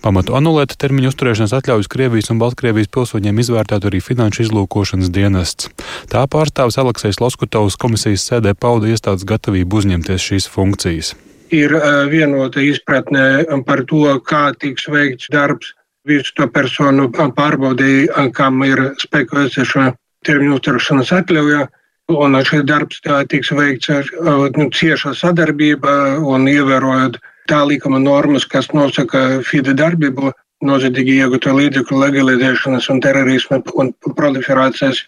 pamatu 0.04 0.36
anulēt 0.36 0.76
termiņu 0.80 1.12
uzturēšanas 1.12 1.54
atļaujas 1.60 1.88
Krievijas 1.92 2.28
un 2.34 2.42
Baltkrievijas 2.42 2.92
pilsoņiem 2.92 3.40
izvērtētu 3.44 3.88
arī 3.88 4.02
finanšu 4.04 4.44
izlūkošanas 4.48 5.08
dienests. 5.14 5.70
Tā 6.12 6.26
pārstāvis 6.28 6.76
Aleksējs 6.82 7.22
Loskutovs 7.24 7.78
komisijas 7.80 8.26
sēdē 8.28 8.52
pauda 8.52 8.92
iestādes 8.92 9.24
gatavību 9.28 9.80
uzņemties 9.80 10.28
šīs 10.28 10.50
funkcijas. 10.52 11.14
Ir 11.54 11.72
vienota 12.12 12.60
izpratne 12.60 13.46
par 13.64 13.86
to, 13.88 14.04
kā 14.20 14.50
tiks 14.60 14.84
veikts 14.92 15.30
darbs 15.32 15.72
visu 16.08 16.34
to 16.36 16.48
personu 16.52 17.08
pārbaudīja, 17.12 18.28
kam 18.36 18.60
ir 18.66 18.92
spēku 19.00 19.44
esošo 19.46 19.92
termiņu 20.26 20.58
uzturēšanas 20.58 21.12
atļauja. 21.20 21.66
Un 22.08 22.38
šis 22.48 22.62
darbs 22.64 23.02
tiks 23.28 23.50
veikts 23.52 23.90
ar 23.92 24.06
nu, 24.56 24.70
cieša 24.72 25.12
sadarbība 25.12 26.16
un 26.24 26.48
ievērojot 26.48 27.18
tā 27.52 27.58
likuma 27.68 28.00
normas, 28.00 28.46
kas 28.48 28.70
nosaka 28.72 29.42
FIDE 29.44 29.74
darbību, 29.76 30.32
noziedzīgi 30.64 31.18
iegūto 31.20 31.52
līdzekļu 31.52 32.00
legalizēšanas 32.00 32.88
un 32.94 33.02
terorisma 33.04 33.60
un 33.76 33.92
proliferācijas 34.16 35.04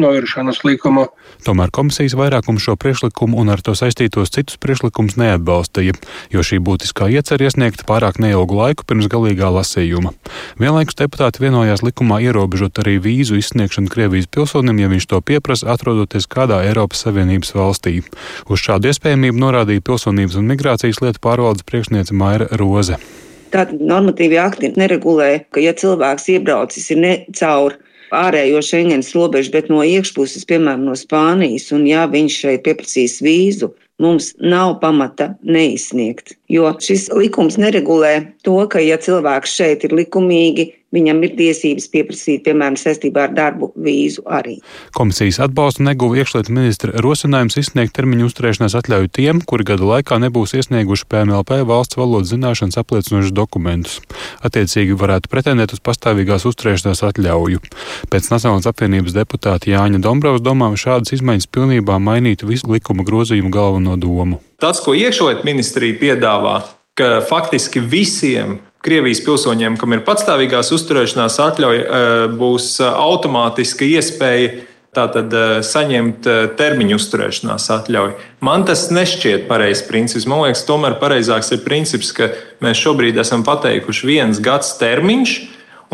novēršanas 0.00 0.62
likumu. 0.64 1.06
Tomēr 1.44 1.72
komisijas 1.74 2.14
vairākums 2.16 2.64
šo 2.64 2.76
priekšlikumu 2.80 3.38
un 3.42 3.52
ar 3.52 3.60
to 3.64 3.74
saistītos 3.76 4.32
citus 4.32 4.58
priekšlikumus 4.62 5.18
neatbalstīja, 5.20 5.96
jo 6.32 6.44
šī 6.46 6.60
būtiskā 6.64 7.10
iecer 7.12 7.42
iesniegt 7.44 7.84
pārāk 7.88 8.20
neilgu 8.22 8.56
laiku 8.56 8.86
pirms 8.88 9.10
galīgā 9.12 9.50
lasījuma. 9.52 10.14
Vienlaikus 10.62 10.96
deputāti 10.98 11.44
vienojās 11.44 11.84
likumā 11.84 12.22
ierobežot 12.24 12.80
arī 12.82 12.98
vīzu 13.04 13.36
izsniegšanu 13.40 13.92
Krievijas 13.92 14.30
pilsonim, 14.32 14.80
ja 14.80 14.88
viņš 14.92 15.08
to 15.12 15.20
pieprasa, 15.20 15.72
atrodoties 15.74 16.30
kādā 16.30 16.62
Eiropas 16.68 17.04
Savienības 17.04 17.52
valstī. 17.58 18.00
Uz 18.48 18.64
šādu 18.64 18.92
iespējamību 18.92 19.44
norādīja 19.44 19.84
Pilsonības 19.84 20.38
un 20.40 20.48
migrācijas 20.48 21.02
lietu 21.04 21.20
pārvaldes 21.22 21.68
priekšniece 21.68 22.16
Maira 22.16 22.48
Roze. 22.56 22.96
Tātad 23.52 23.82
normatīvi 23.84 24.38
akti 24.40 24.70
neregulē, 24.80 25.32
ka 25.52 25.60
ja 25.60 25.74
cilvēks 25.76 26.30
iebraucis 26.32 26.88
ir 26.94 27.02
ne 27.02 27.16
caur 27.36 27.76
ārējo 28.12 28.60
Schengens 28.64 29.12
robežu, 29.16 29.52
bet 29.54 29.70
no 29.72 29.82
iekšpuses, 29.86 30.44
piemēram, 30.48 30.84
no 30.88 30.96
Spānijas, 30.98 31.70
un 31.74 31.86
ja 31.88 32.04
viņš 32.10 32.38
šeit 32.44 32.64
pieprasīs 32.66 33.20
vīzu, 33.24 33.72
mums 34.02 34.32
nav 34.40 34.76
pamata 34.82 35.32
neizsniegt. 35.42 36.36
Jo 36.52 36.72
šis 36.82 37.08
likums 37.16 37.58
neregulē 37.60 38.14
to, 38.46 38.58
ka, 38.68 38.82
ja 38.82 38.98
cilvēks 39.00 39.56
šeit 39.58 39.86
ir 39.88 39.96
likumīgi, 39.96 40.70
viņam 40.92 41.22
ir 41.26 41.34
tiesības 41.38 41.88
pieprasīt, 41.92 42.42
piemēram, 42.46 42.76
saistībā 42.80 43.26
ar 43.28 43.34
darbu 43.36 43.72
vīzu 43.80 44.24
arī. 44.26 44.58
Komisijas 44.96 45.40
atbalstu 45.46 45.86
neguva 45.86 46.20
iekšlietu 46.20 46.54
ministra 46.54 47.02
rosinājums 47.04 47.58
izsniegt 47.60 47.94
termiņu 47.96 48.28
uzturēšanās 48.28 48.76
atļauju 48.80 49.12
tiem, 49.16 49.42
kuri 49.48 49.66
gada 49.72 49.88
laikā 49.88 50.20
nebūs 50.22 50.54
iesnieguši 50.58 51.08
PMLP 51.08 51.62
valsts 51.68 51.98
valodas 52.00 52.32
zināšanas 52.32 52.78
apliecinošus 52.82 53.34
dokumentus. 53.36 53.98
Attiecīgi 54.44 54.96
varētu 54.98 55.32
pretendēt 55.32 55.74
uz 55.76 55.82
pastāvīgās 55.84 56.46
uzturēšanās 56.50 57.04
atļauju. 57.10 57.62
Pēc 58.12 58.30
Nacionālās 58.32 58.68
apvienības 58.70 59.16
deputāta 59.16 59.70
Jāņa 59.72 60.02
Dombrovs 60.04 60.44
domām 60.44 60.76
šādas 60.80 61.14
izmaiņas 61.16 61.48
pilnībā 61.52 61.98
mainītu 62.02 62.48
visu 62.50 62.70
likuma 62.72 63.06
grozījumu 63.06 63.52
galveno 63.52 63.96
domu. 64.00 64.40
Tas, 64.62 64.78
ko 64.82 64.94
iekšlietu 64.94 65.46
ministrija 65.48 65.98
piedāvā, 65.98 66.60
ka 66.98 67.22
faktiski 67.26 67.80
visiem 67.80 68.60
Krievijas 68.82 69.20
pilsoņiem, 69.22 69.76
kam 69.78 69.94
ir 69.94 70.00
patstāvīgās 70.02 70.72
uzturēšanās 70.74 71.38
atļauja, 71.44 71.82
eh, 71.82 72.22
būs 72.34 72.80
eh, 72.80 72.88
automātiska 72.90 73.86
iespēja 73.86 74.64
tātad 74.92 75.30
eh, 75.38 75.52
saņemt 75.62 76.26
termiņu 76.58 76.98
uzturēšanās 76.98 77.68
atļauju. 77.76 78.16
Man 78.42 78.66
tas 78.66 78.88
nešķiet 78.90 79.46
pareizs 79.46 79.84
princips. 79.86 80.26
Man 80.26 80.42
liekas, 80.42 80.64
tomēr 80.66 80.98
pareizāks 80.98 81.54
ir 81.54 81.62
princips, 81.62 82.10
ka 82.16 82.32
mēs 82.64 82.82
šobrīd 82.82 83.22
esam 83.22 83.46
pateikuši 83.46 84.10
viens 84.10 84.42
gads 84.42 84.74
termiņš, 84.82 85.38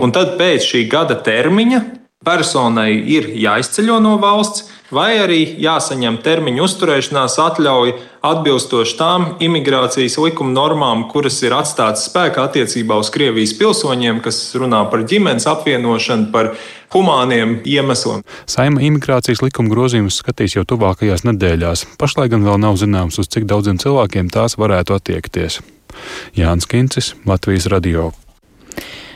un 0.00 0.16
tad 0.16 0.38
pēc 0.40 0.64
šī 0.72 0.86
gada 0.88 1.20
termiņa 1.20 1.84
personai 2.24 2.94
ir 3.04 3.28
jāizceļo 3.36 4.00
no 4.00 4.16
valsts 4.22 4.64
vai 4.94 5.18
arī 5.20 5.40
jāsaņem 5.60 6.18
termiņu 6.24 6.64
uzturēšanās 6.64 7.36
atļauja 7.42 7.96
atbilstoši 8.28 8.96
tām 8.98 9.26
imigrācijas 9.44 10.18
likuma 10.20 10.54
normām, 10.54 11.06
kuras 11.12 11.38
ir 11.44 11.54
atstātas 11.56 12.08
spēkā 12.08 12.48
attiecībā 12.48 12.98
uz 12.98 13.12
Krievijas 13.14 13.54
pilsoņiem, 13.58 14.22
kas 14.24 14.40
runā 14.58 14.82
par 14.90 15.04
ģimenes 15.08 15.46
apvienošanu, 15.50 16.30
par 16.34 16.54
humāniem 16.94 17.58
iemesliem. 17.68 18.24
Saima 18.48 18.82
imigrācijas 18.84 19.44
likuma 19.44 19.72
grozījumus 19.72 20.20
skatīs 20.22 20.56
jau 20.56 20.64
tuvākajās 20.68 21.26
nedēļās. 21.28 21.84
Pašlaik 22.00 22.32
gan 22.34 22.46
vēl 22.48 22.62
nav 22.64 22.80
zināms, 22.80 23.20
uz 23.20 23.30
cik 23.32 23.48
daudziem 23.50 23.80
cilvēkiem 23.82 24.32
tās 24.32 24.58
varētu 24.60 24.96
attiekties. 24.96 25.60
Jānis 26.36 26.68
Kincis, 26.68 27.14
Latvijas 27.26 27.68
Radio. 27.72 28.12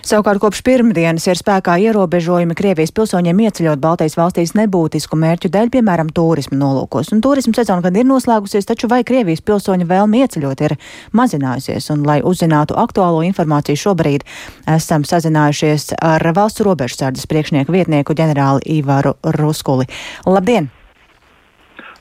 Savukārt 0.03 0.41
kopš 0.43 0.65
pirmdienas 0.67 1.29
ir 1.31 1.39
spēkā 1.39 1.77
ierobežojumi 1.85 2.57
Krievijas 2.59 2.91
pilsoņiem 2.97 3.39
ieceļot 3.45 3.79
Baltijas 3.83 4.17
valstīs 4.19 4.53
nebūtisku 4.59 5.15
mērķu 5.15 5.51
dēļ, 5.55 5.71
piemēram, 5.77 6.11
turismu 6.11 6.59
nolūkos. 6.59 7.13
Un 7.15 7.23
turismu 7.23 7.55
sezona 7.55 7.85
gan 7.85 8.01
ir 8.01 8.09
noslēgusies, 8.11 8.67
taču 8.67 8.91
vai 8.91 9.05
Krievijas 9.07 9.45
pilsoņu 9.47 9.87
vēlme 9.87 10.25
ieceļot 10.25 10.67
ir 10.67 10.75
mazinājusies? 11.15 11.87
Un, 11.95 12.03
lai 12.09 12.19
uzzinātu 12.19 12.75
aktuālo 12.83 13.23
informāciju, 13.31 13.79
šobrīd 13.87 14.27
esam 14.75 15.07
sazinājušies 15.07 15.93
ar 16.03 16.27
valsts 16.35 16.67
robežsardzes 16.67 17.31
priekšnieku 17.31 17.79
vietnieku 17.79 18.19
ģenerāli 18.19 18.81
Ivaru 18.83 19.15
Ruskuli. 19.39 19.87
Labdien! 20.27 20.73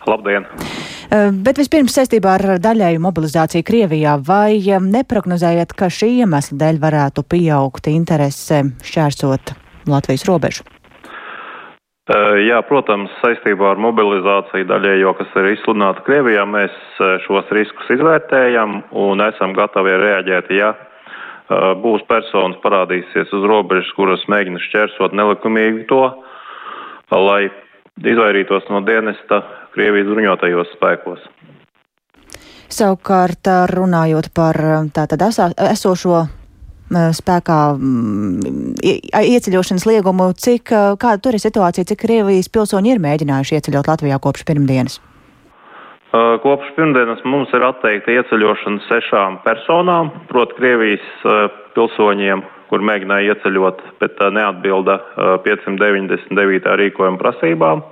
Labdien! 0.10 0.48
Bet 1.44 1.58
vispirms 1.60 1.94
saistībā 1.98 2.38
ar 2.38 2.44
daļēju 2.64 3.02
mobilizāciju 3.04 3.66
Krievijā, 3.68 4.16
vai 4.24 4.62
neprognozējat, 4.64 5.74
ka 5.76 5.90
šī 5.92 6.22
iemesla 6.24 6.58
dēļ 6.62 6.80
varētu 6.80 7.26
pieaugt 7.28 7.90
interese 7.92 8.64
šķērsot 8.88 9.52
Latvijas 9.92 10.24
robežu? 10.30 10.64
Jā, 12.48 12.58
protams, 12.68 13.12
saistībā 13.22 13.74
ar 13.76 13.80
mobilizāciju 13.80 14.66
daļējo, 14.72 15.14
kas 15.20 15.36
ir 15.40 15.52
izsludināta 15.52 16.02
Krievijā, 16.08 16.48
mēs 16.50 16.74
šos 17.28 17.52
riskus 17.56 17.92
izvērtējam 17.94 18.82
un 19.04 19.22
esam 19.28 19.54
gatavi 19.56 19.94
reaģēt, 20.02 20.50
ja 20.56 20.74
būs 21.84 22.04
personas 22.10 22.60
parādīsies 22.64 23.32
uz 23.36 23.48
robežas, 23.48 23.92
kuras 23.96 24.24
mēģina 24.32 24.60
šķērsot 24.64 25.16
nelikumīgi 25.16 25.86
to, 25.92 26.04
lai 27.12 27.50
izvairītos 28.02 28.68
no 28.72 28.82
dienesta 28.88 29.44
Krievijas 29.76 30.10
bruņotajos 30.12 30.76
spēkos. 30.78 31.24
Savukārt, 32.72 33.50
runājot 33.72 34.30
par 34.36 34.58
tātad 34.96 35.26
esošo 35.28 36.22
spēkā 36.92 37.60
ieceļošanas 39.22 39.86
liegumu, 39.88 40.32
cik, 40.36 40.72
kāda 41.00 41.20
tur 41.24 41.38
ir 41.38 41.44
situācija, 41.44 41.88
cik 41.88 42.04
Krievijas 42.04 42.52
pilsoņi 42.52 42.94
ir 42.96 43.04
mēģinājuši 43.04 43.58
ieceļot 43.60 43.92
Latvijā 43.92 44.20
kopš 44.24 44.46
pirmdienas? 44.48 45.00
Kopš 46.12 46.74
pirmdienas 46.76 47.22
mums 47.24 47.52
ir 47.56 47.64
atteikta 47.64 48.12
ieceļošana 48.18 48.84
sešām 48.90 49.40
personām, 49.46 50.12
proti 50.28 50.58
Krievijas 50.60 51.08
pilsoņiem, 51.78 52.44
kur 52.68 52.84
mēģināja 52.88 53.36
ieceļot, 53.36 53.80
bet 54.04 54.20
neatbilda 54.36 54.98
599. 55.48 56.76
rīkojuma 56.84 57.20
prasībām. 57.20 57.84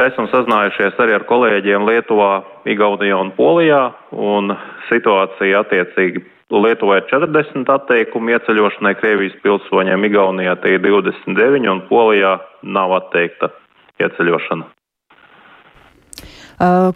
Esam 0.00 0.24
sazinājušies 0.32 0.96
arī 1.04 1.12
ar 1.18 1.24
kolēģiem 1.28 1.84
Lietuvā, 1.84 2.42
Igaunijā 2.64 3.18
un 3.20 3.32
Polijā, 3.36 3.82
un 4.16 4.54
situācija 4.88 5.60
attiecīgi 5.60 6.22
Lietuvā 6.52 7.00
ir 7.00 7.04
40 7.10 7.68
atteikumi 7.74 8.32
ieceļošanai 8.32 8.94
Krievijas 9.00 9.36
pilsoņiem, 9.44 10.06
Igaunijā 10.08 10.56
tie 10.64 10.78
ir 10.78 10.82
29 10.86 11.68
un 11.74 11.84
Polijā 11.90 12.38
nav 12.64 12.96
atteikta 13.02 13.52
ieceļošana. 14.00 14.64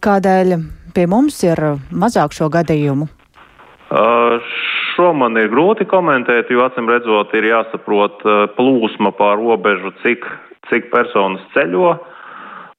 Kādēļ 0.09 0.57
pie 0.97 1.07
mums 1.11 1.39
ir 1.45 1.61
mazāk 1.93 2.33
šo 2.33 2.49
gadījumu? 2.49 3.11
Šo 4.97 5.13
man 5.13 5.37
ir 5.37 5.53
grūti 5.53 5.85
komentēt, 5.85 6.49
jo 6.49 6.65
acīm 6.65 6.89
redzot, 6.89 7.33
ir 7.37 7.53
jāsaprot 7.53 8.25
plūsma 8.57 9.13
pār 9.21 9.37
robežu, 9.43 9.93
cik, 10.01 10.25
cik 10.71 10.89
personas 10.95 11.45
ceļo. 11.53 11.91
Uh, 11.93 12.13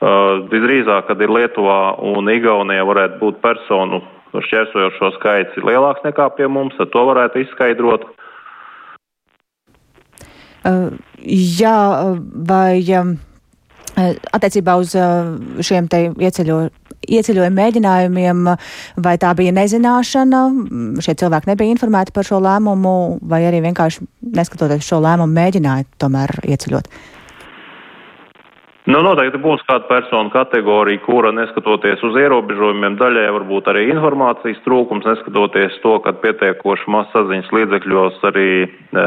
visdrīzāk, 0.02 1.08
kad 1.10 1.22
ir 1.22 1.34
Lietuvā 1.34 1.98
un 2.06 2.30
Igaunijā 2.30 2.86
varētu 2.86 3.20
būt 3.22 3.42
personu 3.42 4.04
šķērsojošo 4.38 5.14
skaits 5.18 5.58
ir 5.58 5.66
lielāks 5.66 6.04
nekā 6.06 6.30
pie 6.38 6.48
mums, 6.52 6.76
tad 6.78 6.92
to 6.94 7.04
varētu 7.08 7.42
izskaidrot. 7.42 8.06
Uh, 10.68 10.92
jā, 11.24 11.78
vai 12.50 12.84
um, 13.00 13.16
attiecībā 14.36 14.76
uz 14.78 14.94
uh, 15.00 15.32
šiem 15.64 15.88
te 15.90 16.10
ieceļo, 16.12 16.60
ieceļojumu 17.08 17.58
mēģinājumiem, 17.58 18.48
vai 19.02 19.16
tā 19.22 19.32
bija 19.38 19.56
nezināšana, 19.56 20.42
šie 21.02 21.16
cilvēki 21.24 21.54
nebija 21.54 21.74
informēti 21.74 22.14
par 22.14 22.28
šo 22.28 22.42
lēmumu, 22.44 22.98
vai 23.32 23.46
arī 23.48 23.64
vienkārši 23.66 24.06
neskatoties 24.38 24.86
šo 24.86 25.00
lēmumu 25.06 25.40
mēģināja 25.40 25.88
tomēr 26.04 26.36
ieceļot? 26.44 26.92
Uh, 26.92 27.17
Nu, 28.88 29.02
noteikti 29.04 29.40
būs 29.44 29.66
kāda 29.68 29.84
persona 29.90 30.32
kategorija, 30.32 31.02
kura 31.04 31.34
neskatoties 31.36 32.00
uz 32.08 32.16
ierobežojumiem, 32.22 32.96
daļai 32.96 33.26
varbūt 33.36 33.68
arī 33.68 33.82
informācijas 33.92 34.62
trūkums, 34.64 35.04
neskatoties 35.10 35.76
to, 35.84 35.98
ka 36.06 36.14
pietiekoši 36.22 36.88
maz 36.96 37.10
saziņas 37.12 37.52
līdzekļos 37.58 38.24
arī 38.30 38.48
e, 38.64 39.04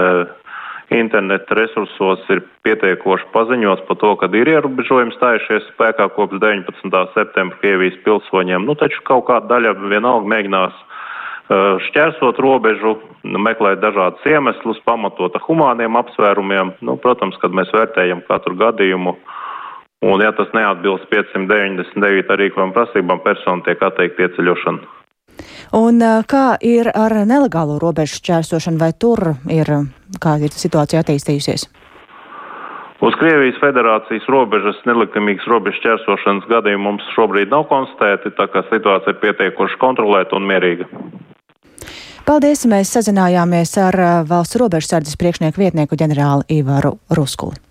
interneta 0.99 1.57
resursos 1.57 2.29
ir 2.29 2.43
pietiekoši 2.69 3.31
paziņots 3.33 3.87
par 3.89 4.01
to, 4.05 4.13
ka 4.21 4.29
ir 4.37 4.53
ierobežojumi 4.53 5.17
stājušies 5.17 5.73
spēkā 5.73 6.11
kopš 6.13 6.45
19. 6.45 7.03
septembra 7.17 7.57
Krievijas 7.65 7.97
pilsoņiem. 8.05 8.69
Nu, 8.69 8.77
taču 8.77 9.01
kaut 9.09 9.31
kāda 9.33 9.49
daļa 9.55 9.75
vienalga 9.81 10.29
mēģinās 10.35 10.77
uh, 10.77 11.81
šķērsot 11.89 12.45
robežu, 12.45 12.99
meklēt 13.25 13.81
dažādus 13.81 14.29
iemeslus, 14.29 14.85
pamatota 14.85 15.41
humāniem 15.49 15.97
apsvērumiem. 16.05 16.77
Nu, 16.85 17.01
protams, 17.01 17.41
kad 17.41 17.57
mēs 17.57 17.73
vērtējam 17.73 18.27
katru 18.29 18.61
gadījumu, 18.61 19.17
uh, 19.17 19.37
Un, 20.01 20.23
ja 20.25 20.33
tas 20.33 20.49
neatbilst 20.57 21.11
599 21.13 22.39
rīkojuma 22.41 22.73
prasībām, 22.73 23.21
persona 23.21 23.61
tiek 23.67 23.83
atteikta 23.85 24.29
ieceļošana. 24.29 24.97
Un 25.77 26.01
kā 26.29 26.47
ir 26.65 26.89
ar 26.97 27.15
nelegālo 27.29 27.77
robežu 27.83 28.17
šķērsošanu, 28.21 28.81
vai 28.81 28.91
tur 28.97 29.37
ir 29.53 29.69
kāda 30.21 30.49
ir 30.49 30.57
situācija 30.57 31.05
attīstījusies? 31.05 31.69
Uz 33.01 33.15
Krievijas 33.17 33.57
federācijas 33.63 34.27
robežas 34.29 34.81
nelikumīgas 34.89 35.47
robežu 35.49 35.79
šķērsošanas 35.81 36.49
gadījumu 36.51 36.85
mums 36.85 37.07
šobrīd 37.15 37.53
nav 37.53 37.65
konstatēti, 37.71 38.35
tā 38.37 38.49
kā 38.53 38.65
situācija 38.73 39.15
ir 39.15 39.23
pietiekoši 39.23 39.81
kontrolēta 39.81 40.37
un 40.37 40.49
mierīga. 40.51 40.89
Paldies! 42.29 42.67
Mēs 42.69 42.93
sazinājāmies 42.97 43.73
ar 43.81 43.97
valsts 44.29 44.61
robežsardzes 44.61 45.17
priekšnieku 45.21 45.65
vietnieku 45.65 45.97
ģenerāli 45.97 46.61
Ivaru 46.61 46.99
Ruskuli. 47.17 47.70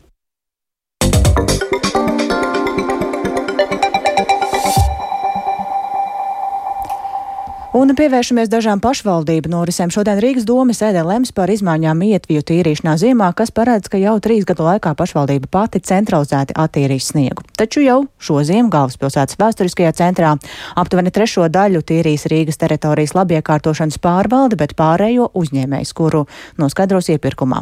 Un 7.80 7.94
pievēršamies 7.96 8.50
dažām 8.52 8.82
pašvaldību 8.84 9.48
norisēm. 9.54 9.88
Šodien 9.94 10.18
Rīgas 10.20 10.44
doma 10.44 10.74
sēdē 10.76 11.00
lems 11.08 11.30
par 11.32 11.48
izmaiņām 11.54 12.02
ietviju 12.10 12.42
tīrīšanā 12.50 12.98
ziemā, 13.00 13.30
kas 13.32 13.54
paredz, 13.56 13.88
ka 13.88 13.96
jau 14.02 14.18
trīs 14.20 14.44
gadu 14.44 14.66
laikā 14.66 14.92
pašvaldība 15.00 15.48
pati 15.48 15.80
centralizēti 15.88 16.58
attīrīs 16.60 17.08
sniegu. 17.14 17.46
Taču 17.56 17.80
jau 17.86 18.02
šo 18.20 18.42
ziemu 18.44 18.68
galvaspilsētas 18.74 19.40
vēsturiskajā 19.40 19.94
centrā 19.96 20.34
aptuveni 20.82 21.14
trešo 21.16 21.46
daļu 21.48 21.80
tīrīs 21.88 22.28
Rīgas 22.28 22.60
teritorijas 22.60 23.16
labiekārtošanas 23.16 24.02
pārvalde, 24.04 24.60
bet 24.60 24.76
pārējo 24.76 25.30
uzņēmējs, 25.40 25.96
kuru 25.96 26.26
noskaidros 26.60 27.08
iepirkumā. 27.16 27.62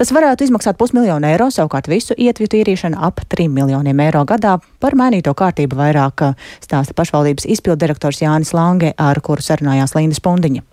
Tas 0.00 0.14
varētu 0.16 0.48
izmaksāt 0.48 0.80
pusmiljonu 0.80 1.28
eiro, 1.28 1.50
savukārt 1.52 1.92
visu 1.92 2.16
ietviju 2.16 2.54
tīrīšanu 2.56 3.02
ap 3.04 3.20
3 3.28 3.52
miljoniem 3.52 4.00
eiro 4.06 4.24
gadā. 4.24 4.56
Par 4.80 4.96
mainīto 4.96 5.36
kārtību 5.36 5.76
vairāk 5.76 6.24
stāsta 6.64 6.96
pašvaldības 6.96 7.50
izpildirektors 7.58 8.24
Jānis 8.24 8.56
Lange, 8.56 8.94
ar 8.96 9.20
kuru 9.20 9.44
sarunājās 9.44 9.57
Līna 9.64 10.16
Spundiņa. 10.16 10.64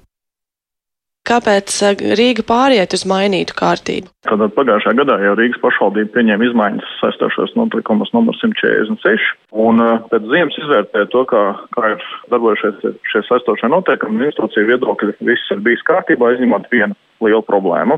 Kāpēc 1.25 1.73
eh, 1.81 2.01
Rīga 2.19 2.43
pāriet 2.45 2.93
uz 2.93 3.01
mainītu 3.09 3.55
kārtību? 3.57 4.11
Tātad 4.29 4.53
pagājušā 4.53 4.93
gadā 4.99 5.15
jau 5.23 5.33
Rīgas 5.39 5.61
pašvaldība 5.63 6.13
pieņēma 6.13 6.45
izmaiņas 6.51 6.91
saistošos 6.99 7.55
notlikumus 7.57 8.11
numur 8.13 8.37
146, 8.37 9.31
un 9.65 9.81
eh, 9.81 9.95
pēc 10.11 10.27
ziemas 10.29 10.59
izvērtēja 10.61 11.09
to, 11.15 11.23
kā, 11.31 11.41
kā 11.73 11.95
ir 11.95 12.05
darbojušies 12.33 12.85
šie 13.09 13.23
saistošie 13.25 13.71
noteikumi. 13.73 14.21
Institūcija 14.29 14.69
viedokļi 14.69 15.17
viss 15.25 15.55
ir 15.55 15.65
bijis 15.65 15.81
kārtībā, 15.89 16.35
izņemot 16.35 16.69
vienu 16.73 16.97
lielu 17.25 17.41
problēmu. 17.49 17.97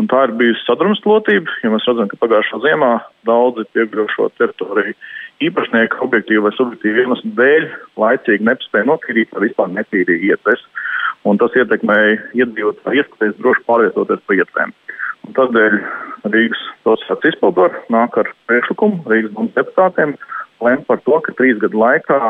Un 0.00 0.10
tā 0.10 0.26
ir 0.26 0.34
bijusi 0.40 0.66
sadrumstalotība, 0.66 1.54
jo 1.62 1.70
mēs 1.72 1.86
redzam, 1.86 2.10
ka 2.10 2.18
pagājušā 2.24 2.60
ziemā 2.66 2.90
daudzi 3.30 3.68
piegļuvušo 3.76 4.32
teritoriju 4.40 4.96
īpašnieki 5.44 6.00
objektīvi 6.04 6.42
vai 6.46 6.52
subjektīvi 6.56 7.02
iemeslu 7.04 7.32
dēļ 7.38 7.68
laicīgi 8.00 8.46
nespēja 8.48 8.88
notīrīt 8.88 9.34
vai 9.34 9.44
vispār 9.46 9.72
netīrīja 9.74 10.36
ietves. 10.36 10.64
Un 11.26 11.40
tas 11.42 11.54
ietekmēja 11.58 12.16
iedzīvotāju 12.38 13.02
iespējas 13.02 13.38
droši 13.40 13.64
pārvietoties 13.66 14.22
pa 14.26 14.38
ietvēm. 14.38 14.74
Un 15.26 15.36
tādēļ 15.36 15.78
Rīgas 16.30 16.62
pilsētas 16.86 17.32
izpildvaru 17.34 17.82
nāk 17.92 18.16
ar 18.22 18.30
priekšlikumu 18.50 19.02
Rīgas 19.10 19.34
domas 19.34 19.56
deputātiem 19.58 20.14
lemt 20.64 20.86
par 20.88 21.02
to, 21.06 21.18
ka 21.26 21.34
trīs 21.38 21.58
gadu 21.62 21.82
laikā 21.82 22.20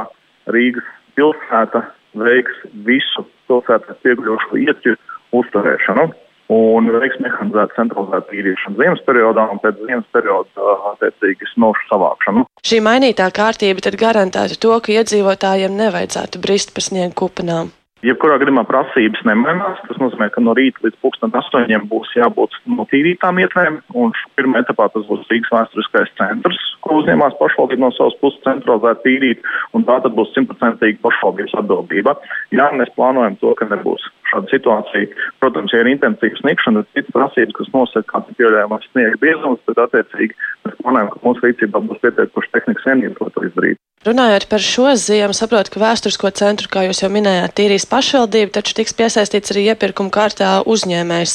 Rīgas 0.55 0.89
pilsēta 1.19 1.85
veiks 2.17 2.63
visu 2.89 3.27
pilsētas 3.51 4.01
pieguļošo 4.03 4.63
ietju 4.65 4.97
uzturēšanu 5.37 6.09
un 6.53 6.91
veiks 7.01 7.19
mehanizētu 7.23 7.79
centralizētu 7.79 8.33
tīrīšanu 8.33 8.81
ziemas 8.81 9.03
periodā 9.07 9.47
un 9.53 9.63
pēc 9.63 9.81
ziemas 9.87 10.07
perioda 10.15 10.77
attiecīgi 10.93 11.51
snošu 11.55 11.89
savākšanu. 11.91 12.47
Šī 12.67 12.83
mainītā 12.85 13.31
kārtība 13.35 13.83
tad 13.87 13.99
garantētu 14.01 14.61
to, 14.63 14.77
ka 14.83 14.95
iedzīvotājiem 15.01 15.75
nevajadzētu 15.81 16.43
brist 16.43 16.75
pa 16.75 16.85
sniegu 16.85 17.15
kupenām. 17.25 17.75
Jebkurā 18.05 18.37
gadījumā 18.39 18.63
prasības 18.69 19.23
nemainās. 19.27 19.81
Tas 19.89 19.99
nozīmē, 19.99 20.29
ka 20.31 20.43
no 20.45 20.53
rīta 20.55 20.85
līdz 20.85 20.99
pusdien 21.03 21.33
astoņiem 21.41 21.87
būs 21.91 22.11
jābūt 22.15 22.53
notīrītām 22.69 23.41
ietvēm, 23.43 23.79
pirmā 24.37 24.61
etapā 24.61 24.87
tas 24.93 25.07
būs 25.09 25.25
Rīgas 25.33 25.55
vēsturiskais 25.55 26.13
centrs, 26.21 26.61
ko 26.85 27.01
uzņēmās 27.01 27.39
pašvaldība 27.41 27.87
no 27.87 27.91
savas 27.97 28.15
puses 28.21 28.45
centralizēt 28.45 29.01
tīrīt, 29.03 29.49
un 29.75 29.89
tā 29.89 29.97
tad 30.05 30.15
būs 30.19 30.31
simtprocentīgi 30.37 31.01
pašvaldības 31.03 31.57
atbildība. 31.63 32.15
Jā, 32.55 32.69
mēs 32.77 32.93
plānojam 33.01 33.41
to, 33.41 33.57
ka 33.59 33.67
nebūs 33.73 34.05
šāda 34.31 34.53
situācija. 34.53 35.09
Protams, 35.43 35.75
ja 35.75 35.83
ir 35.83 35.91
intensīva 35.93 36.41
sniegšana, 36.41 36.85
tad 36.85 36.99
citas 36.99 37.17
prasības, 37.17 37.57
kas 37.59 37.73
nosaka, 37.75 38.09
kāds 38.13 38.33
ir 38.33 38.39
pieļaujamais 38.41 38.89
sniega 38.93 39.21
biezums, 39.23 39.65
tad 39.69 39.83
attiecīgi 39.87 40.39
mēs 40.67 40.79
plānojam, 40.83 41.13
ka 41.13 41.23
mūsu 41.25 41.47
rīcībā 41.47 41.83
būs 41.89 42.03
pietiekoši 42.05 42.55
tehnikas 42.57 42.89
vienības, 42.91 43.23
lai 43.23 43.35
to 43.37 43.47
izdarītu. 43.51 43.83
Runājot 44.07 44.45
par 44.47 44.63
šo 44.63 44.93
ziemu, 45.01 45.35
saprotu, 45.35 45.73
ka 45.75 45.81
vēsturisko 45.83 46.31
centru, 46.39 46.69
kā 46.71 46.85
jūs 46.87 47.01
jau 47.03 47.09
minējāt, 47.11 47.57
tīrīs 47.59 47.89
pašvaldība, 47.91 48.53
taču 48.55 48.77
tiks 48.79 48.95
piesaistīts 48.95 49.51
arī 49.51 49.65
iepirkuma 49.73 50.13
kārtā 50.15 50.51
uzņēmējs. 50.63 51.35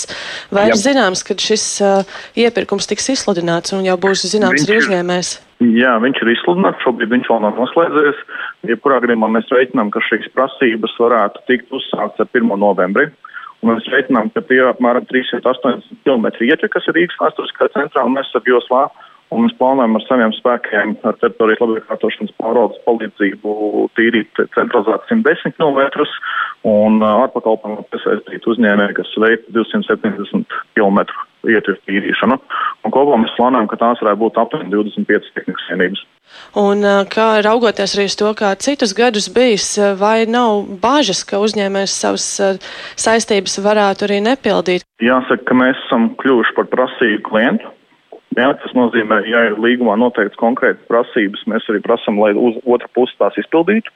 Vai 0.55 0.69
ir 0.69 0.77
zināms, 0.79 1.25
ka 1.27 1.35
šis 1.35 1.65
uh, 1.83 2.07
iepirkums 2.39 2.87
tiks 2.87 3.11
izsludināts 3.11 3.75
un 3.75 3.83
jau 3.89 3.97
būs 3.99 4.23
zināms 4.31 4.63
arī 4.63 4.79
uzņēmējs? 4.85 5.33
Jā, 5.81 5.97
viņš 6.01 6.23
ir 6.23 6.31
izsludināts, 6.37 6.79
šobrīd 6.85 7.11
viņš 7.11 7.27
vēl 7.33 7.43
nav 7.43 7.59
noslēdzies. 7.59 8.23
Jebkurā 8.71 9.01
gadījumā 9.03 9.33
mēs 9.35 9.51
reiķinām, 9.51 9.91
ka 9.91 10.01
šīs 10.07 10.31
prasības 10.37 10.95
varētu 11.03 11.43
tikt 11.51 11.75
uzsākts 11.75 12.23
ar 12.23 12.31
1. 12.31 12.55
novembri. 12.61 13.11
Un 13.61 13.75
mēs 13.75 13.85
reiķinām, 13.93 14.31
ka 14.33 14.41
tie 14.47 14.63
apmēram 14.71 15.05
380 15.11 16.01
km 16.07 16.31
ieķa, 16.47 16.71
kas 16.71 16.87
ir 16.87 16.97
Rīgas 16.97 17.19
vēsturiskā 17.19 17.67
centrā 17.75 18.07
un 18.07 18.15
mēs 18.15 18.31
ap 18.37 18.47
joslā 18.49 18.87
Un 19.31 19.45
mēs 19.45 19.53
plānojam 19.55 19.95
ar 19.95 20.03
saviem 20.03 20.33
spēkiem, 20.35 20.97
ar 21.07 21.15
teritorijas 21.21 21.61
labiekārtošanas 21.63 22.33
pārvaldes 22.41 22.81
palīdzību 22.83 23.53
tīrīt 23.95 24.41
centralizēt 24.57 25.07
110 25.07 25.55
km 25.55 26.07
un 26.67 26.99
ārpakalpojumu 27.07 27.87
piesaistīt 27.93 28.49
uzņēmēju, 28.51 28.97
kas 28.99 29.15
veic 29.23 29.47
270 29.55 30.57
km 30.75 30.99
ietver 31.47 31.79
tīrīšanu. 31.87 32.37
Un 32.83 32.93
kopā 32.93 33.23
mēs 33.23 33.31
plānojam, 33.39 33.71
ka 33.71 33.79
tās 33.79 34.03
varētu 34.03 34.21
būt 34.25 34.43
aptuveni 34.43 34.75
25 34.75 35.33
tehnikas 35.39 35.71
vienības. 35.71 36.05
Un 36.59 36.83
kā 37.11 37.31
raugoties 37.47 37.95
arī 37.95 38.11
uz 38.11 38.19
to, 38.19 38.35
kā 38.35 38.51
citus 38.59 38.91
gadus 38.97 39.31
bijis, 39.31 39.73
vai 39.99 40.27
nav 40.27 40.67
bāžas, 40.83 41.23
ka 41.27 41.39
uzņēmējs 41.39 41.99
savas 42.03 42.27
saistības 42.99 43.61
varētu 43.63 44.11
arī 44.11 44.19
nepildīt? 44.27 44.85
Jāsaka, 45.01 45.47
ka 45.47 45.63
mēs 45.63 45.79
esam 45.87 46.11
kļuvuši 46.19 46.59
par 46.59 46.67
prasīgu 46.75 47.29
klientu 47.31 47.77
Jā, 48.31 48.47
tas 48.61 48.71
nozīmē, 48.71 49.17
ja 49.27 49.41
ir 49.49 49.57
līgumā 49.59 49.97
noteikts 49.99 50.39
konkrētas 50.39 50.85
prasības, 50.87 51.41
mēs 51.51 51.65
arī 51.67 51.81
prasām, 51.83 52.15
lai 52.21 52.31
uz 52.31 52.55
otru 52.63 52.87
pusi 52.95 53.17
tās 53.19 53.35
izpildītu. 53.41 53.91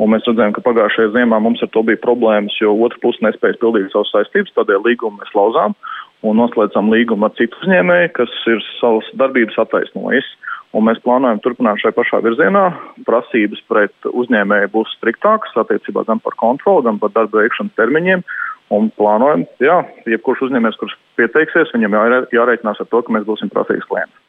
Un 0.00 0.14
mēs 0.14 0.24
redzējām, 0.24 0.54
ka 0.56 0.64
pagājušajā 0.64 1.10
ziemā 1.12 1.40
mums 1.44 1.60
ar 1.60 1.68
to 1.74 1.82
bija 1.84 2.00
problēmas, 2.00 2.56
jo 2.62 2.72
otra 2.86 3.02
puse 3.02 3.20
nespēja 3.26 3.58
pildīt 3.60 3.92
savas 3.92 4.08
saistības, 4.14 4.54
tādēļ 4.56 4.80
līgumu 4.88 5.20
mēs 5.20 5.36
lauzām 5.36 5.76
un 6.24 6.40
noslēdzām 6.40 6.88
līgumu 6.94 7.28
ar 7.28 7.34
citu 7.36 7.60
uzņēmēju, 7.60 8.14
kas 8.16 8.32
ir 8.48 8.64
savas 8.78 9.10
darbības 9.20 9.60
attaisnojis. 9.66 10.32
Un 10.74 10.88
mēs 10.88 10.98
plānojam 11.04 11.38
turpināt 11.44 11.78
šai 11.84 11.92
pašā 11.94 12.18
virzienā. 12.24 12.64
Prasības 13.06 13.60
pret 13.70 14.08
uzņēmēju 14.10 14.72
būs 14.72 14.96
striktākas 14.96 15.52
attiecībā 15.60 16.02
gan 16.08 16.24
par 16.24 16.34
kontroli, 16.40 16.88
gan 16.88 16.98
par 17.02 17.12
darba 17.14 17.44
veikšanas 17.44 17.76
termiņiem. 17.78 18.24
Un 18.72 18.88
plānojam, 18.96 19.44
jā, 19.60 19.76
jebkurš 20.08 20.46
uzņēmējs, 20.48 20.78
kurš 20.80 20.94
pieteiksies, 21.20 21.72
viņam 21.76 21.98
jārēķinās 22.32 22.80
ar 22.80 22.88
to, 22.88 23.02
ka 23.04 23.12
mēs 23.12 23.26
būsim 23.28 23.52
prasīgs 23.52 23.88
klients. 23.90 24.23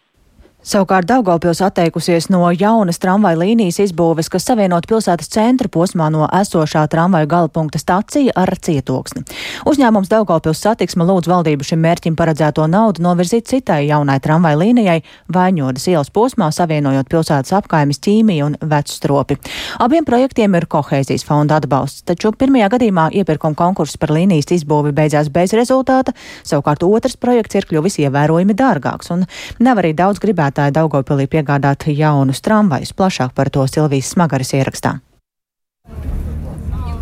Savukārt 0.66 1.06
Daugavpils 1.06 1.60
atteikusies 1.62 2.26
no 2.34 2.48
jaunas 2.50 2.98
tramvaja 2.98 3.38
līnijas 3.38 3.78
izbūves, 3.84 4.32
kas 4.34 4.48
savienot 4.48 4.88
pilsētas 4.90 5.28
centra 5.30 5.70
posmā 5.70 6.08
no 6.10 6.26
esošā 6.26 6.88
tramvaja 6.90 7.28
galapunkta 7.30 7.78
stacija 7.78 8.34
ar 8.34 8.50
cietoksni. 8.58 9.22
Uzņēmums 9.70 10.10
Daugavpils 10.10 10.64
satiksme 10.66 11.06
lūdz 11.06 11.30
valdību 11.30 11.68
šim 11.70 11.84
mērķim 11.86 12.16
paredzēto 12.18 12.66
naudu 12.66 13.04
novirzīt 13.06 13.46
citai 13.52 13.84
jaunai 13.92 14.16
tramvaja 14.26 14.58
līnijai 14.64 14.96
Vaņodas 15.38 15.86
ielas 15.92 16.10
posmā, 16.10 16.48
savienojot 16.50 17.14
pilsētas 17.14 17.54
apkaimes 17.60 18.02
ķīmiju 18.02 18.50
un 18.50 18.58
vecstropi. 18.66 19.38
Abiem 19.86 20.10
projektiem 20.10 20.58
ir 20.58 20.66
kohēzijas 20.66 21.28
fonda 21.30 21.62
atbalsts, 21.62 22.08
taču 22.10 22.34
pirmajā 22.34 22.72
gadījumā 22.74 23.12
iepirkuma 23.22 23.54
konkurss 23.62 24.02
par 24.02 24.16
līnijas 24.18 24.50
izbūvi 24.58 24.98
beidzās 24.98 25.30
bez 25.30 25.54
rezultāta, 25.54 26.18
savukārt 26.42 26.90
otrs 26.90 27.22
projekts 27.22 27.62
ir 27.62 27.70
kļuvis 27.70 28.02
ievērojami 28.08 28.58
dārgāks 28.58 29.14
un 29.14 29.28
nav 29.62 29.86
arī 29.86 29.94
daudz 29.94 30.26
gribētu 30.26 30.55
piegādātāji 30.56 30.76
Daugopilī 30.76 31.28
piegādāt 31.28 31.88
jaunus 31.88 32.42
tramvajus. 32.42 32.94
Plašāk 32.94 33.34
par 33.36 33.50
to 33.50 33.66
Silvijas 33.68 34.14
Smagaras 34.14 34.54
ierakstā. 34.54 35.00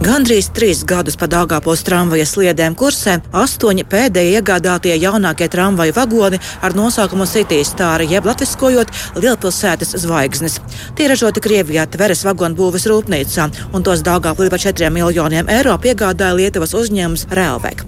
Gandrīz 0.03 0.49
trīs 0.51 0.83
gadus 0.83 1.15
pa 1.15 1.29
Dāngāpos 1.31 1.83
tramvaja 1.87 2.25
sliedēm 2.27 2.75
kursēm 2.75 3.21
astoņi 3.31 3.85
pēdējie 3.87 4.41
iegādātie 4.41 4.97
jaunākie 4.99 5.47
tramvaja 5.47 5.93
vagoni 5.95 6.41
ar 6.61 6.75
nosaukumu 6.75 7.25
City 7.25 7.61
Star, 7.63 8.03
jeb 8.03 8.25
latviskojot 8.27 8.91
Lielpilsētas 9.15 9.95
zvaigznes. 10.03 10.59
Tie 10.97 11.07
ražoti 11.07 11.39
Krievijā 11.39 11.87
Tveres 11.87 12.25
vagonu 12.27 12.59
būves 12.59 12.89
rūpnīcā, 12.91 13.47
un 13.71 13.87
tos 13.87 14.03
Dāngāpilī 14.03 14.51
par 14.51 14.67
4 14.67 14.91
miljoniem 14.91 15.47
eiro 15.47 15.79
piegādāja 15.79 16.35
Lietuvas 16.35 16.75
uzņēmums 16.75 17.29
Relvek. 17.31 17.87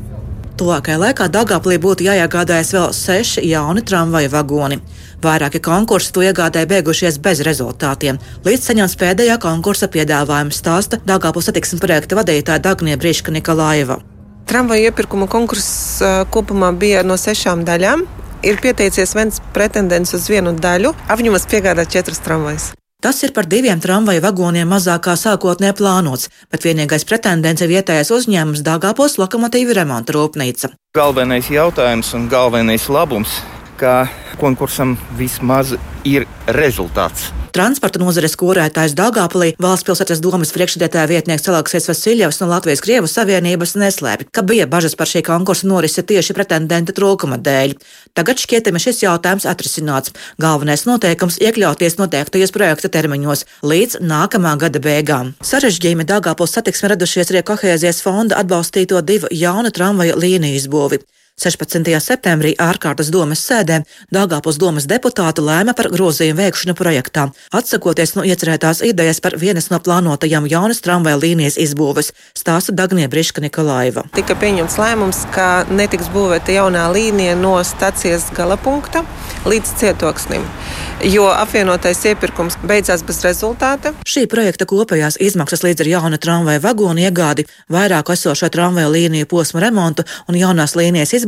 Tuvākajā 0.55 0.95
laikā 0.95 1.25
Dāngāplī 1.27 1.75
būtu 1.83 2.05
jāiegādājas 2.05 2.69
vēl 2.71 2.93
seši 2.95 3.41
jauni 3.49 3.81
tramvaja 3.83 4.29
vagoni. 4.31 4.77
Vairāki 5.19 5.59
konkursi 5.59 6.13
to 6.15 6.23
iegādēji 6.23 6.69
beigušies 6.69 7.17
bez 7.25 7.41
rezultātiem. 7.43 8.21
Līdz 8.47 8.69
saņemts 8.69 8.95
pēdējā 9.01 9.35
konkursa 9.43 9.89
piedāvājuma 9.91 10.55
stāsta 10.55 11.01
Dāngāpils 11.03 11.49
satiksmes 11.51 11.83
projekta 11.83 12.15
vadītāja 12.21 12.63
Dagnie 12.69 12.95
Brīška 12.95 13.35
Nikolājeva. 13.35 13.99
Tramvaju 14.47 14.87
iepirkuma 14.87 15.27
konkurss 15.27 15.99
kopumā 16.31 16.71
bija 16.71 17.03
no 17.03 17.19
sešām 17.19 17.67
daļām. 17.67 18.07
Ir 18.47 18.63
pieteicies 18.63 19.11
viens 19.17 19.43
pretendents 19.51 20.15
uz 20.15 20.31
vienu 20.31 20.55
daļu. 20.55 20.95
Apņemas 21.11 21.51
piegādāt 21.51 21.91
četras 21.91 22.23
tramvajas. 22.23 22.71
Tas 23.05 23.21
ir 23.21 23.35
par 23.37 23.45
diviem 23.45 23.77
tramvaju 23.77 24.23
vagoniem 24.23 24.71
mazākā 24.73 25.13
sākotnē 25.13 25.75
plānots, 25.77 26.31
bet 26.49 26.65
vienīgais 26.65 27.05
pretendents 27.05 27.61
ir 27.61 27.69
vietējais 27.69 28.09
uzņēmums 28.17 28.65
Dāngāpos 28.65 29.19
lokomotīvu 29.21 29.77
remonta 29.77 30.17
rūpnīca. 30.17 30.73
Galvenais 30.97 31.51
jautājums 31.53 32.09
un 32.17 32.25
galvenais 32.33 32.89
labums 32.89 33.43
ka 33.77 34.07
konkursam 34.41 34.97
vismaz 35.19 35.75
ir 36.07 36.25
rezultāts. 36.47 37.29
Transporta 37.55 38.01
nozares 38.01 38.33
korētājs 38.35 38.97
Dāngāpolī 38.99 39.53
valsts 39.63 39.85
pilsētas 39.87 40.19
domas 40.19 40.49
priekšsēdētāja 40.51 41.07
vietnieks 41.07 41.45
Celāksies 41.45 41.87
Vasiljevs 41.87 42.41
no 42.41 42.49
Latvijas 42.49 42.83
Krievu 42.83 43.07
Savienības 43.07 43.77
neslēpj, 43.79 44.27
ka 44.35 44.43
bija 44.43 44.65
bažas 44.67 44.97
par 44.99 45.07
šī 45.07 45.21
konkursa 45.23 45.69
norisi 45.71 46.03
tieši 46.03 46.35
pretendenta 46.35 46.91
trūkuma 46.91 47.39
dēļ. 47.39 47.77
Tagad 48.11 48.43
šķietami 48.43 48.83
šis 48.83 48.99
jautājums 49.05 49.47
atrisināts. 49.47 50.11
Galvenais 50.35 50.83
noteikums 50.83 51.39
iekļauties 51.39 51.95
noteiktajos 52.01 52.51
projekta 52.51 52.91
termiņos 52.91 53.47
līdz 53.63 54.01
nākamā 54.03 54.57
gada 54.59 54.83
beigām. 54.83 55.31
Sarežģījumi 55.39 56.11
Dāngāpols 56.11 56.59
satiksme 56.59 56.91
radušies 56.91 57.31
arī 57.31 57.47
kohēzijas 57.47 58.03
fonda 58.03 58.43
atbalstīto 58.43 58.99
divu 58.99 59.31
jaunu 59.31 59.71
tramvaju 59.71 60.19
līniju 60.19 60.59
izbūvi. 60.59 61.05
16. 61.35 61.83
septembrī 61.99 62.53
ārkārtas 62.63 63.09
domas 63.11 63.41
sēdē 63.43 63.81
Dāngāpils 64.15 64.55
domas 64.55 64.85
deputāti 64.87 65.43
lēma 65.43 65.73
par 65.75 65.89
grozījumu 65.91 66.39
veikšanu 66.39 66.75
projektā, 66.79 67.25
atsakoties 67.51 68.15
no 68.15 68.23
iecerētās 68.23 68.79
idejas 68.87 69.19
par 69.19 69.35
vienas 69.41 69.67
no 69.67 69.81
plānotajām 69.83 70.47
jaunas 70.47 70.79
tramvaja 70.85 71.19
līnijas 71.19 71.59
izbūves, 71.59 72.13
stāsta 72.39 72.71
Dagnie 72.71 73.09
Briška 73.11 73.43
Nikolaiva. 73.43 74.05
Tika 74.15 74.39
pieņemts 74.39 74.79
lēmums, 74.79 75.25
ka 75.35 75.49
netiks 75.67 76.07
būvēta 76.15 76.55
jaunā 76.55 76.87
līnija 76.95 77.35
no 77.35 77.57
stacijas 77.67 78.31
galapunkta 78.31 79.03
līdz 79.43 79.75
cietoksnim 79.83 80.47
jo 81.03 81.27
apvienotais 81.27 81.99
iepirkums 82.07 82.55
beidzās 82.63 83.03
bez 83.05 83.19
rezultāta. 83.25 83.91
Šī 84.07 84.23
projekta 84.31 84.65
kopējās 84.69 85.19
izmaksas 85.21 85.65
līdz 85.65 85.83
ar 85.83 85.89
jaunu 85.91 86.19
tramvaju 86.21 86.63
vagonu 86.63 87.03
iegādi, 87.03 87.43
vairāku 87.69 88.15
esošo 88.15 88.47
tramvaju 88.49 88.93
līniju 88.95 89.27
posmu 89.29 89.59
remontu 89.61 90.07
un 90.31 90.39
jaunās 90.39 90.77
līnijas 90.79 91.11
izbūvi 91.19 91.24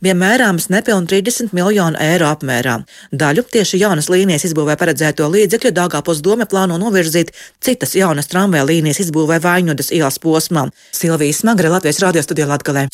bija 0.00 0.16
mērāms 0.18 0.68
nepilni 0.72 1.10
30 1.10 1.54
miljonu 1.56 1.98
eiro 2.00 2.30
apmērā. 2.30 2.80
Daļu 3.12 3.46
tieši 3.56 3.82
jaunas 3.82 4.10
līnijas 4.12 4.46
izbūvē 4.50 4.76
paredzēto 4.80 5.28
līdzekļu 5.30 5.74
Dāngāpos 5.76 6.22
doma 6.24 6.46
plāno 6.50 6.78
novirzīt 6.80 7.34
citas 7.60 7.96
jaunas 7.98 8.30
tramvaju 8.30 8.68
līnijas 8.70 9.02
izbūvē 9.06 9.40
Vaņodas 9.44 9.92
ielas 9.96 10.20
posmā. 10.22 10.68
Silvijas 10.96 11.42
Smagre 11.44 11.72
Latvijas 11.72 12.02
radio 12.04 12.24
studijā 12.24 12.50
Latgalē. 12.50 12.88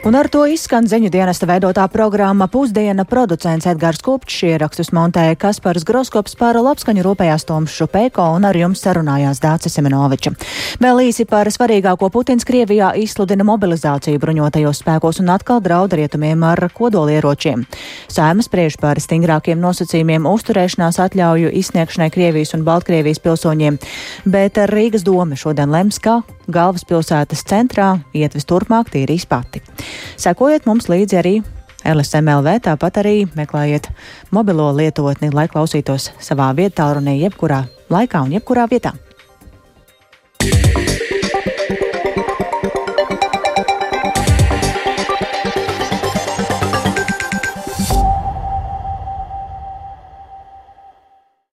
Un 0.00 0.14
ar 0.16 0.30
to 0.32 0.46
izskan 0.48 0.86
ziņu 0.88 1.10
dienesta 1.12 1.44
veidotā 1.44 1.82
programma 1.92 2.46
Pusdiena 2.48 3.04
producents 3.04 3.66
Edgars 3.68 4.00
Kupčs, 4.00 4.38
ierakstus 4.48 4.94
montēja 4.96 5.36
Kaspars 5.36 5.84
Groskops 5.84 6.38
par 6.40 6.56
labskaņu 6.56 7.04
rūpējās 7.04 7.44
Toms 7.44 7.74
Šupēko 7.76 8.24
un 8.38 8.46
ar 8.48 8.56
jums 8.56 8.80
sarunājās 8.80 9.42
Dācis 9.44 9.76
Semenoviča. 9.76 10.32
Vēl 10.80 11.02
īsi 11.10 11.26
par 11.28 11.50
svarīgāko 11.52 12.08
Putins 12.14 12.48
Krievijā 12.48 12.94
izsludina 12.96 13.44
mobilizāciju 13.44 14.22
bruņotajos 14.24 14.80
spēkos 14.80 15.20
un 15.20 15.34
atkal 15.36 15.60
draud 15.60 15.92
rietumiem 15.92 16.48
ar 16.48 16.64
kodolieročiem. 16.72 17.66
Saimas 18.08 18.48
spriež 18.48 18.80
par 18.80 19.02
stingrākiem 19.04 19.60
nosacījumiem 19.60 20.24
uzturēšanās 20.32 20.96
atļauju 21.10 21.52
izsniegšanai 21.60 22.08
Krievijas 22.16 22.56
un 22.56 22.64
Baltkrievijas 22.64 23.20
pilsoņiem, 23.20 23.76
bet 24.24 24.64
Rīgas 24.72 25.04
doma 25.04 25.36
šodien 25.36 25.68
lems, 25.68 26.00
kā 26.00 26.22
galvaspilsētas 26.50 27.44
centrā 27.46 27.92
ietves 28.16 28.48
turpmāk 28.48 28.90
tīrīs 28.96 29.28
pati. 29.28 29.60
Sekojiet 30.20 30.66
mums 30.68 30.88
līdzi 30.92 31.20
arī 31.20 31.34
LSMLV, 31.84 32.58
tāpat 32.66 33.00
arī 33.02 33.14
meklējiet 33.36 33.88
mobilo 34.34 34.68
lietotni, 34.76 35.32
lai 35.32 35.48
klausītos 35.48 36.10
savā 36.20 36.50
vietā, 36.56 36.90
runī 36.96 37.20
jebkurā 37.22 37.64
laikā 37.90 38.24
un 38.26 38.36
jebkurā 38.36 38.68
vietā. 38.70 38.94